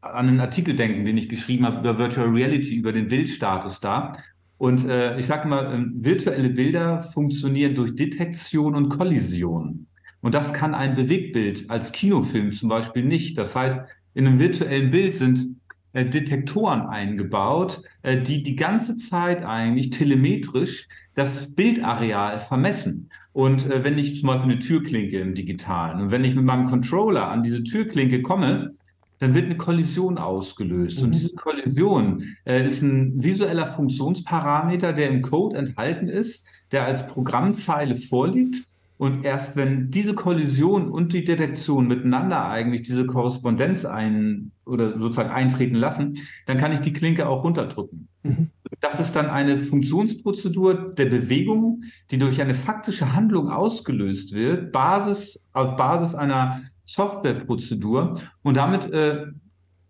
[0.00, 4.14] an einen Artikel denken, den ich geschrieben habe über Virtual Reality, über den Bildstatus da.
[4.58, 9.86] Und äh, ich sage mal, äh, virtuelle Bilder funktionieren durch Detektion und Kollision.
[10.20, 13.38] Und das kann ein Bewegtbild als Kinofilm zum Beispiel nicht.
[13.38, 13.80] Das heißt,
[14.14, 15.59] in einem virtuellen Bild sind
[15.92, 23.10] äh, Detektoren eingebaut, äh, die die ganze Zeit eigentlich telemetrisch das Bildareal vermessen.
[23.32, 26.66] Und äh, wenn ich zum Beispiel eine Türklinke im Digitalen und wenn ich mit meinem
[26.66, 28.74] Controller an diese Türklinke komme,
[29.18, 30.98] dann wird eine Kollision ausgelöst.
[30.98, 31.04] Mhm.
[31.04, 37.06] Und diese Kollision äh, ist ein visueller Funktionsparameter, der im Code enthalten ist, der als
[37.06, 38.64] Programmzeile vorliegt.
[39.00, 45.30] Und erst wenn diese Kollision und die Detektion miteinander eigentlich diese Korrespondenz ein oder sozusagen
[45.30, 48.08] eintreten lassen, dann kann ich die Klinke auch runterdrücken.
[48.24, 48.50] Mhm.
[48.82, 55.42] Das ist dann eine Funktionsprozedur der Bewegung, die durch eine faktische Handlung ausgelöst wird, Basis,
[55.54, 59.28] auf Basis einer Softwareprozedur und damit äh,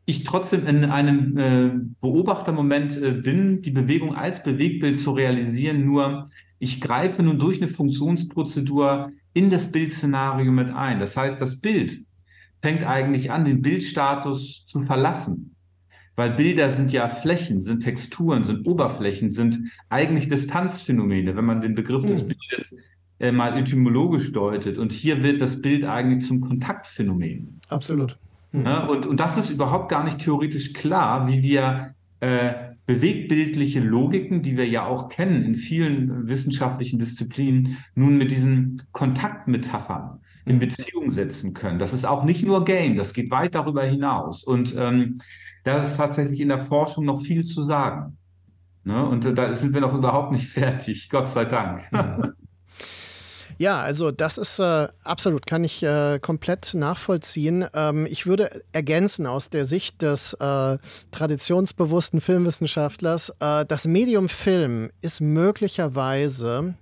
[0.05, 1.71] ich trotzdem in einem äh,
[2.01, 6.31] Beobachtermoment äh, bin, die Bewegung als Bewegbild zu realisieren, nur
[6.61, 11.01] ich greife nun durch eine Funktionsprozedur in das Bildszenario mit ein.
[11.01, 12.05] Das heißt, das Bild
[12.61, 15.57] fängt eigentlich an, den Bildstatus zu verlassen.
[16.17, 19.59] Weil Bilder sind ja Flächen, sind Texturen, sind Oberflächen, sind
[19.89, 22.77] eigentlich Distanzphänomene, wenn man den Begriff des Bildes
[23.19, 24.77] äh, mal etymologisch deutet.
[24.77, 27.61] Und hier wird das Bild eigentlich zum Kontaktphänomen.
[27.71, 28.19] Absolut.
[28.53, 28.67] Mhm.
[28.67, 34.43] Ja, und, und das ist überhaupt gar nicht theoretisch klar, wie wir äh, bewegbildliche Logiken,
[34.43, 40.61] die wir ja auch kennen in vielen wissenschaftlichen Disziplinen, nun mit diesen Kontaktmetaphern in mhm.
[40.61, 41.79] Beziehung setzen können.
[41.79, 44.43] Das ist auch nicht nur Game, das geht weit darüber hinaus.
[44.43, 45.21] Und ähm,
[45.63, 48.19] da ist tatsächlich in der Forschung noch viel zu sagen.
[48.83, 49.07] Ne?
[49.07, 51.83] Und äh, da sind wir noch überhaupt nicht fertig, Gott sei Dank.
[51.93, 52.33] Ja,
[53.83, 57.67] also das ist äh, absolut, kann ich äh, komplett nachvollziehen.
[57.75, 60.79] Ähm, ich würde ergänzen aus der Sicht des äh,
[61.11, 66.75] traditionsbewussten Filmwissenschaftlers, äh, das Medium Film ist möglicherweise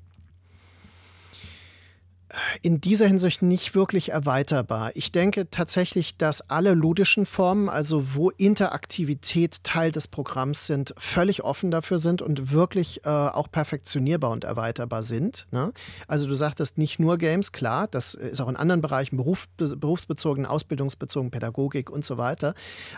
[2.63, 4.91] in dieser Hinsicht nicht wirklich erweiterbar.
[4.95, 11.43] Ich denke tatsächlich, dass alle ludischen Formen, also wo Interaktivität Teil des Programms sind, völlig
[11.43, 15.47] offen dafür sind und wirklich äh, auch perfektionierbar und erweiterbar sind.
[15.51, 15.73] Ne?
[16.07, 20.45] Also du sagtest nicht nur Games, klar, das ist auch in anderen Bereichen Beruf, berufsbezogen,
[20.45, 22.55] ausbildungsbezogen, Pädagogik und so weiter.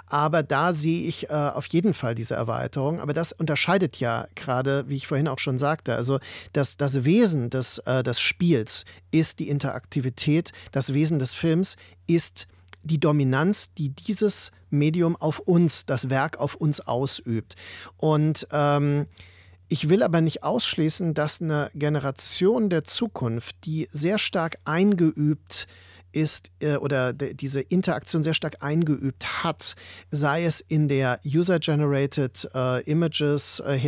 [0.06, 3.00] Aber da sehe ich äh, auf jeden Fall diese Erweiterung.
[3.00, 6.18] Aber das unterscheidet ja gerade, wie ich vorhin auch schon sagte, also
[6.52, 11.76] das, das Wesen des, äh, des Spiels ist ist die Interaktivität, das Wesen des Films
[12.06, 12.46] ist
[12.82, 17.56] die Dominanz, die dieses Medium auf uns, das Werk auf uns ausübt.
[17.98, 19.06] Und ähm,
[19.68, 25.89] ich will aber nicht ausschließen, dass eine Generation der Zukunft, die sehr stark eingeübt ist
[26.14, 29.74] äh, oder diese Interaktion sehr stark eingeübt hat,
[30.10, 33.78] sei es in der User-Generated äh, Images äh,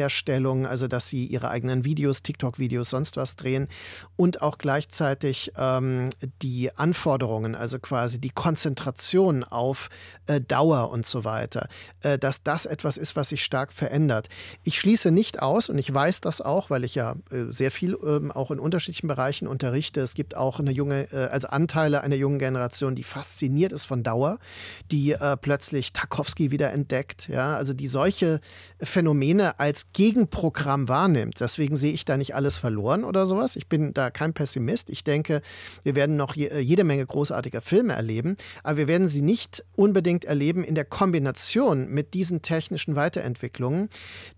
[0.67, 3.69] also dass sie ihre eigenen Videos, TikTok-Videos, sonst was drehen
[4.17, 6.11] und auch gleichzeitig ähm,
[6.43, 9.89] die Anforderungen, also quasi die Konzentration auf
[10.27, 11.69] äh, Dauer und so weiter,
[12.03, 14.29] äh, dass das etwas ist, was sich stark verändert.
[14.63, 17.97] Ich schließe nicht aus und ich weiß das auch, weil ich ja äh, sehr viel
[18.05, 20.01] ähm, auch in unterschiedlichen Bereichen unterrichte.
[20.01, 24.39] Es gibt auch eine junge, also Anteile einer jungen Generation, die fasziniert ist von Dauer,
[24.91, 28.41] die plötzlich Tarkovsky wieder entdeckt, ja, also die solche
[28.83, 31.41] Phänomene als Gegenprogramm wahrnimmt.
[31.41, 33.57] Deswegen sehe ich da nicht alles verloren oder sowas.
[33.57, 34.91] Ich bin da kein Pessimist.
[34.91, 35.43] Ich denke,
[35.83, 40.65] wir werden noch jede Menge großartiger Filme erleben, aber wir werden sie nicht unbedingt erleben
[40.65, 43.89] in der Kombination mit diesen technischen Weiterentwicklungen.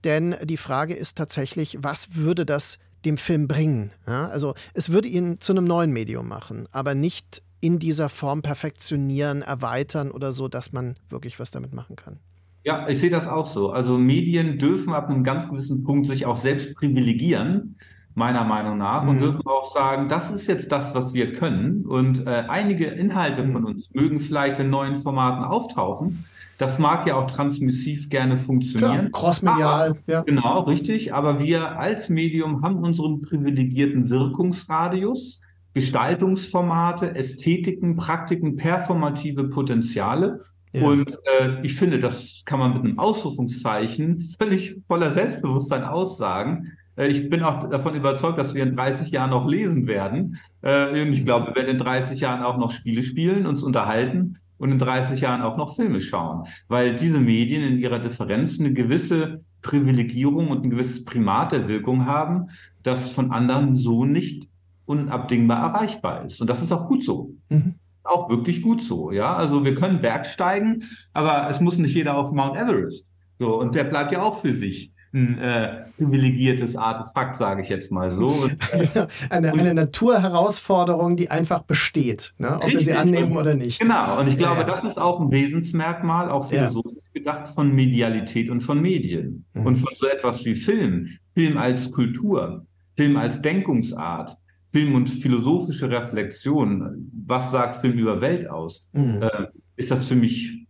[0.04, 3.90] Denn die Frage ist tatsächlich, was würde das dem Film bringen?
[4.06, 8.42] Ja, also es würde ihn zu einem neuen Medium machen, aber nicht in dieser Form
[8.42, 12.18] perfektionieren, erweitern oder so, dass man wirklich was damit machen kann.
[12.62, 13.70] Ja, ich sehe das auch so.
[13.70, 17.76] Also Medien dürfen ab einem ganz gewissen Punkt sich auch selbst privilegieren,
[18.14, 19.08] meiner Meinung nach, mhm.
[19.08, 21.86] und dürfen auch sagen, das ist jetzt das, was wir können.
[21.86, 23.52] Und äh, einige Inhalte mhm.
[23.52, 26.26] von uns mögen vielleicht in neuen Formaten auftauchen.
[26.58, 29.10] Das mag ja auch transmissiv gerne funktionieren.
[29.10, 30.20] crossmedial, ja.
[30.20, 31.14] Genau, richtig.
[31.14, 35.40] Aber wir als Medium haben unseren privilegierten Wirkungsradius,
[35.74, 40.40] Gestaltungsformate, Ästhetiken, Praktiken, performative Potenziale.
[40.72, 40.86] Ja.
[40.86, 46.72] Und äh, ich finde, das kann man mit einem Ausrufungszeichen völlig voller Selbstbewusstsein aussagen.
[46.96, 50.38] Äh, ich bin auch davon überzeugt, dass wir in 30 Jahren noch lesen werden.
[50.62, 54.38] Äh, und ich glaube, wir werden in 30 Jahren auch noch Spiele spielen, uns unterhalten
[54.58, 56.46] und in 30 Jahren auch noch Filme schauen.
[56.68, 62.06] Weil diese Medien in ihrer Differenz eine gewisse Privilegierung und ein gewisses Primat der Wirkung
[62.06, 62.48] haben,
[62.82, 64.48] das von anderen so nicht
[64.86, 66.40] unabdingbar erreichbar ist.
[66.40, 67.30] Und das ist auch gut so.
[67.48, 67.74] Mhm
[68.04, 69.10] auch wirklich gut so.
[69.10, 73.12] Ja, also wir können Bergsteigen, aber es muss nicht jeder auf Mount Everest.
[73.38, 77.92] So, und der bleibt ja auch für sich ein äh, privilegiertes Artefakt, sage ich jetzt
[77.92, 78.26] mal so.
[78.26, 78.56] Und,
[79.30, 82.58] eine, eine Naturherausforderung, die einfach besteht, ne?
[82.60, 83.80] ob wir sie annehmen oder nicht.
[83.80, 84.66] Genau, und ich glaube, ja.
[84.66, 87.20] das ist auch ein Wesensmerkmal, auch philosophisch ja.
[87.20, 89.46] gedacht, von Medialität und von Medien.
[89.54, 89.66] Mhm.
[89.66, 91.08] Und von so etwas wie Film.
[91.32, 92.66] Film als Kultur,
[92.96, 94.36] Film als Denkungsart.
[94.74, 99.22] Film und philosophische Reflexion, was sagt Film über Welt aus, mhm.
[99.22, 99.46] äh,
[99.76, 100.66] ist das für mich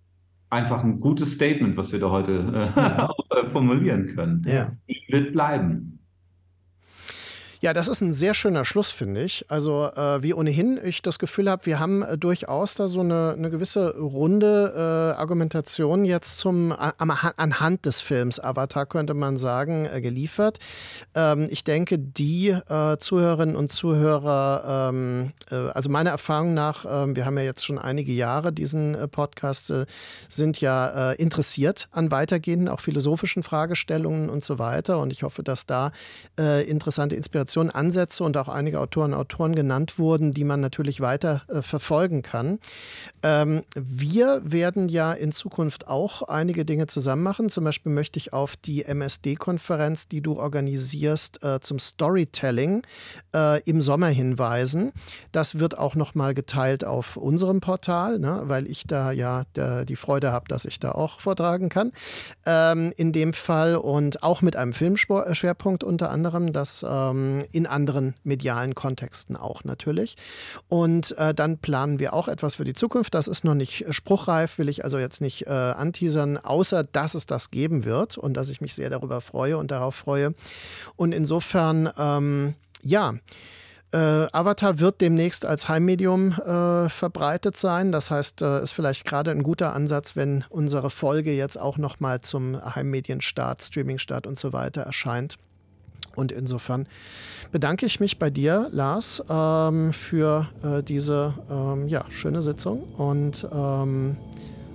[0.50, 4.42] einfach ein gutes Statement, was wir da heute äh, formulieren können.
[4.44, 4.72] Ja.
[4.86, 5.93] Die wird bleiben.
[7.64, 9.46] Ja, das ist ein sehr schöner Schluss, finde ich.
[9.48, 13.34] Also äh, wie ohnehin ich das Gefühl habe, wir haben äh, durchaus da so eine,
[13.38, 19.86] eine gewisse runde äh, Argumentation jetzt zum am, anhand des Films Avatar könnte man sagen
[19.86, 20.58] äh, geliefert.
[21.14, 27.16] Ähm, ich denke, die äh, Zuhörerinnen und Zuhörer, ähm, äh, also meiner Erfahrung nach, ähm,
[27.16, 29.72] wir haben ja jetzt schon einige Jahre diesen Podcast,
[30.28, 34.98] sind ja interessiert an weitergehenden, auch philosophischen Fragestellungen und so weiter.
[34.98, 35.92] Und ich hoffe, dass da
[36.36, 41.00] interessante Inspirationen Informationen, Ansätze und auch einige Autoren und Autoren genannt wurden, die man natürlich
[41.00, 42.58] weiter äh, verfolgen kann.
[43.22, 47.50] Ähm, wir werden ja in Zukunft auch einige Dinge zusammen machen.
[47.50, 52.82] Zum Beispiel möchte ich auf die MSD-Konferenz, die du organisierst, äh, zum Storytelling
[53.34, 54.90] äh, im Sommer hinweisen.
[55.30, 59.96] Das wird auch nochmal geteilt auf unserem Portal, ne, weil ich da ja der, die
[59.96, 61.92] Freude habe, dass ich da auch vortragen kann.
[62.46, 66.52] Ähm, in dem Fall und auch mit einem Filmschwerpunkt unter anderem.
[66.52, 70.16] Das ähm, in anderen medialen Kontexten auch natürlich.
[70.68, 73.14] Und äh, dann planen wir auch etwas für die Zukunft.
[73.14, 77.26] Das ist noch nicht spruchreif, will ich also jetzt nicht äh, anteasern, außer dass es
[77.26, 80.34] das geben wird und dass ich mich sehr darüber freue und darauf freue.
[80.96, 83.14] Und insofern, ähm, ja,
[83.94, 87.92] äh, Avatar wird demnächst als Heimmedium äh, verbreitet sein.
[87.92, 92.20] Das heißt, äh, ist vielleicht gerade ein guter Ansatz, wenn unsere Folge jetzt auch nochmal
[92.20, 95.36] zum Heimmedienstart, Streamingstart und so weiter erscheint.
[96.16, 96.86] Und insofern
[97.52, 103.46] bedanke ich mich bei dir, Lars, ähm, für äh, diese ähm, ja, schöne Sitzung und
[103.52, 104.16] ähm,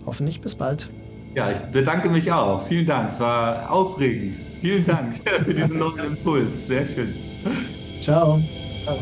[0.06, 0.90] hoffentlich bis bald.
[1.36, 2.62] Ja, ich bedanke mich auch.
[2.66, 3.12] Vielen Dank.
[3.12, 4.36] Es war aufregend.
[4.62, 6.68] Vielen Dank für diesen neuen Impuls.
[6.68, 7.14] Sehr schön.
[8.02, 8.42] Ciao.
[8.84, 8.98] Ciao.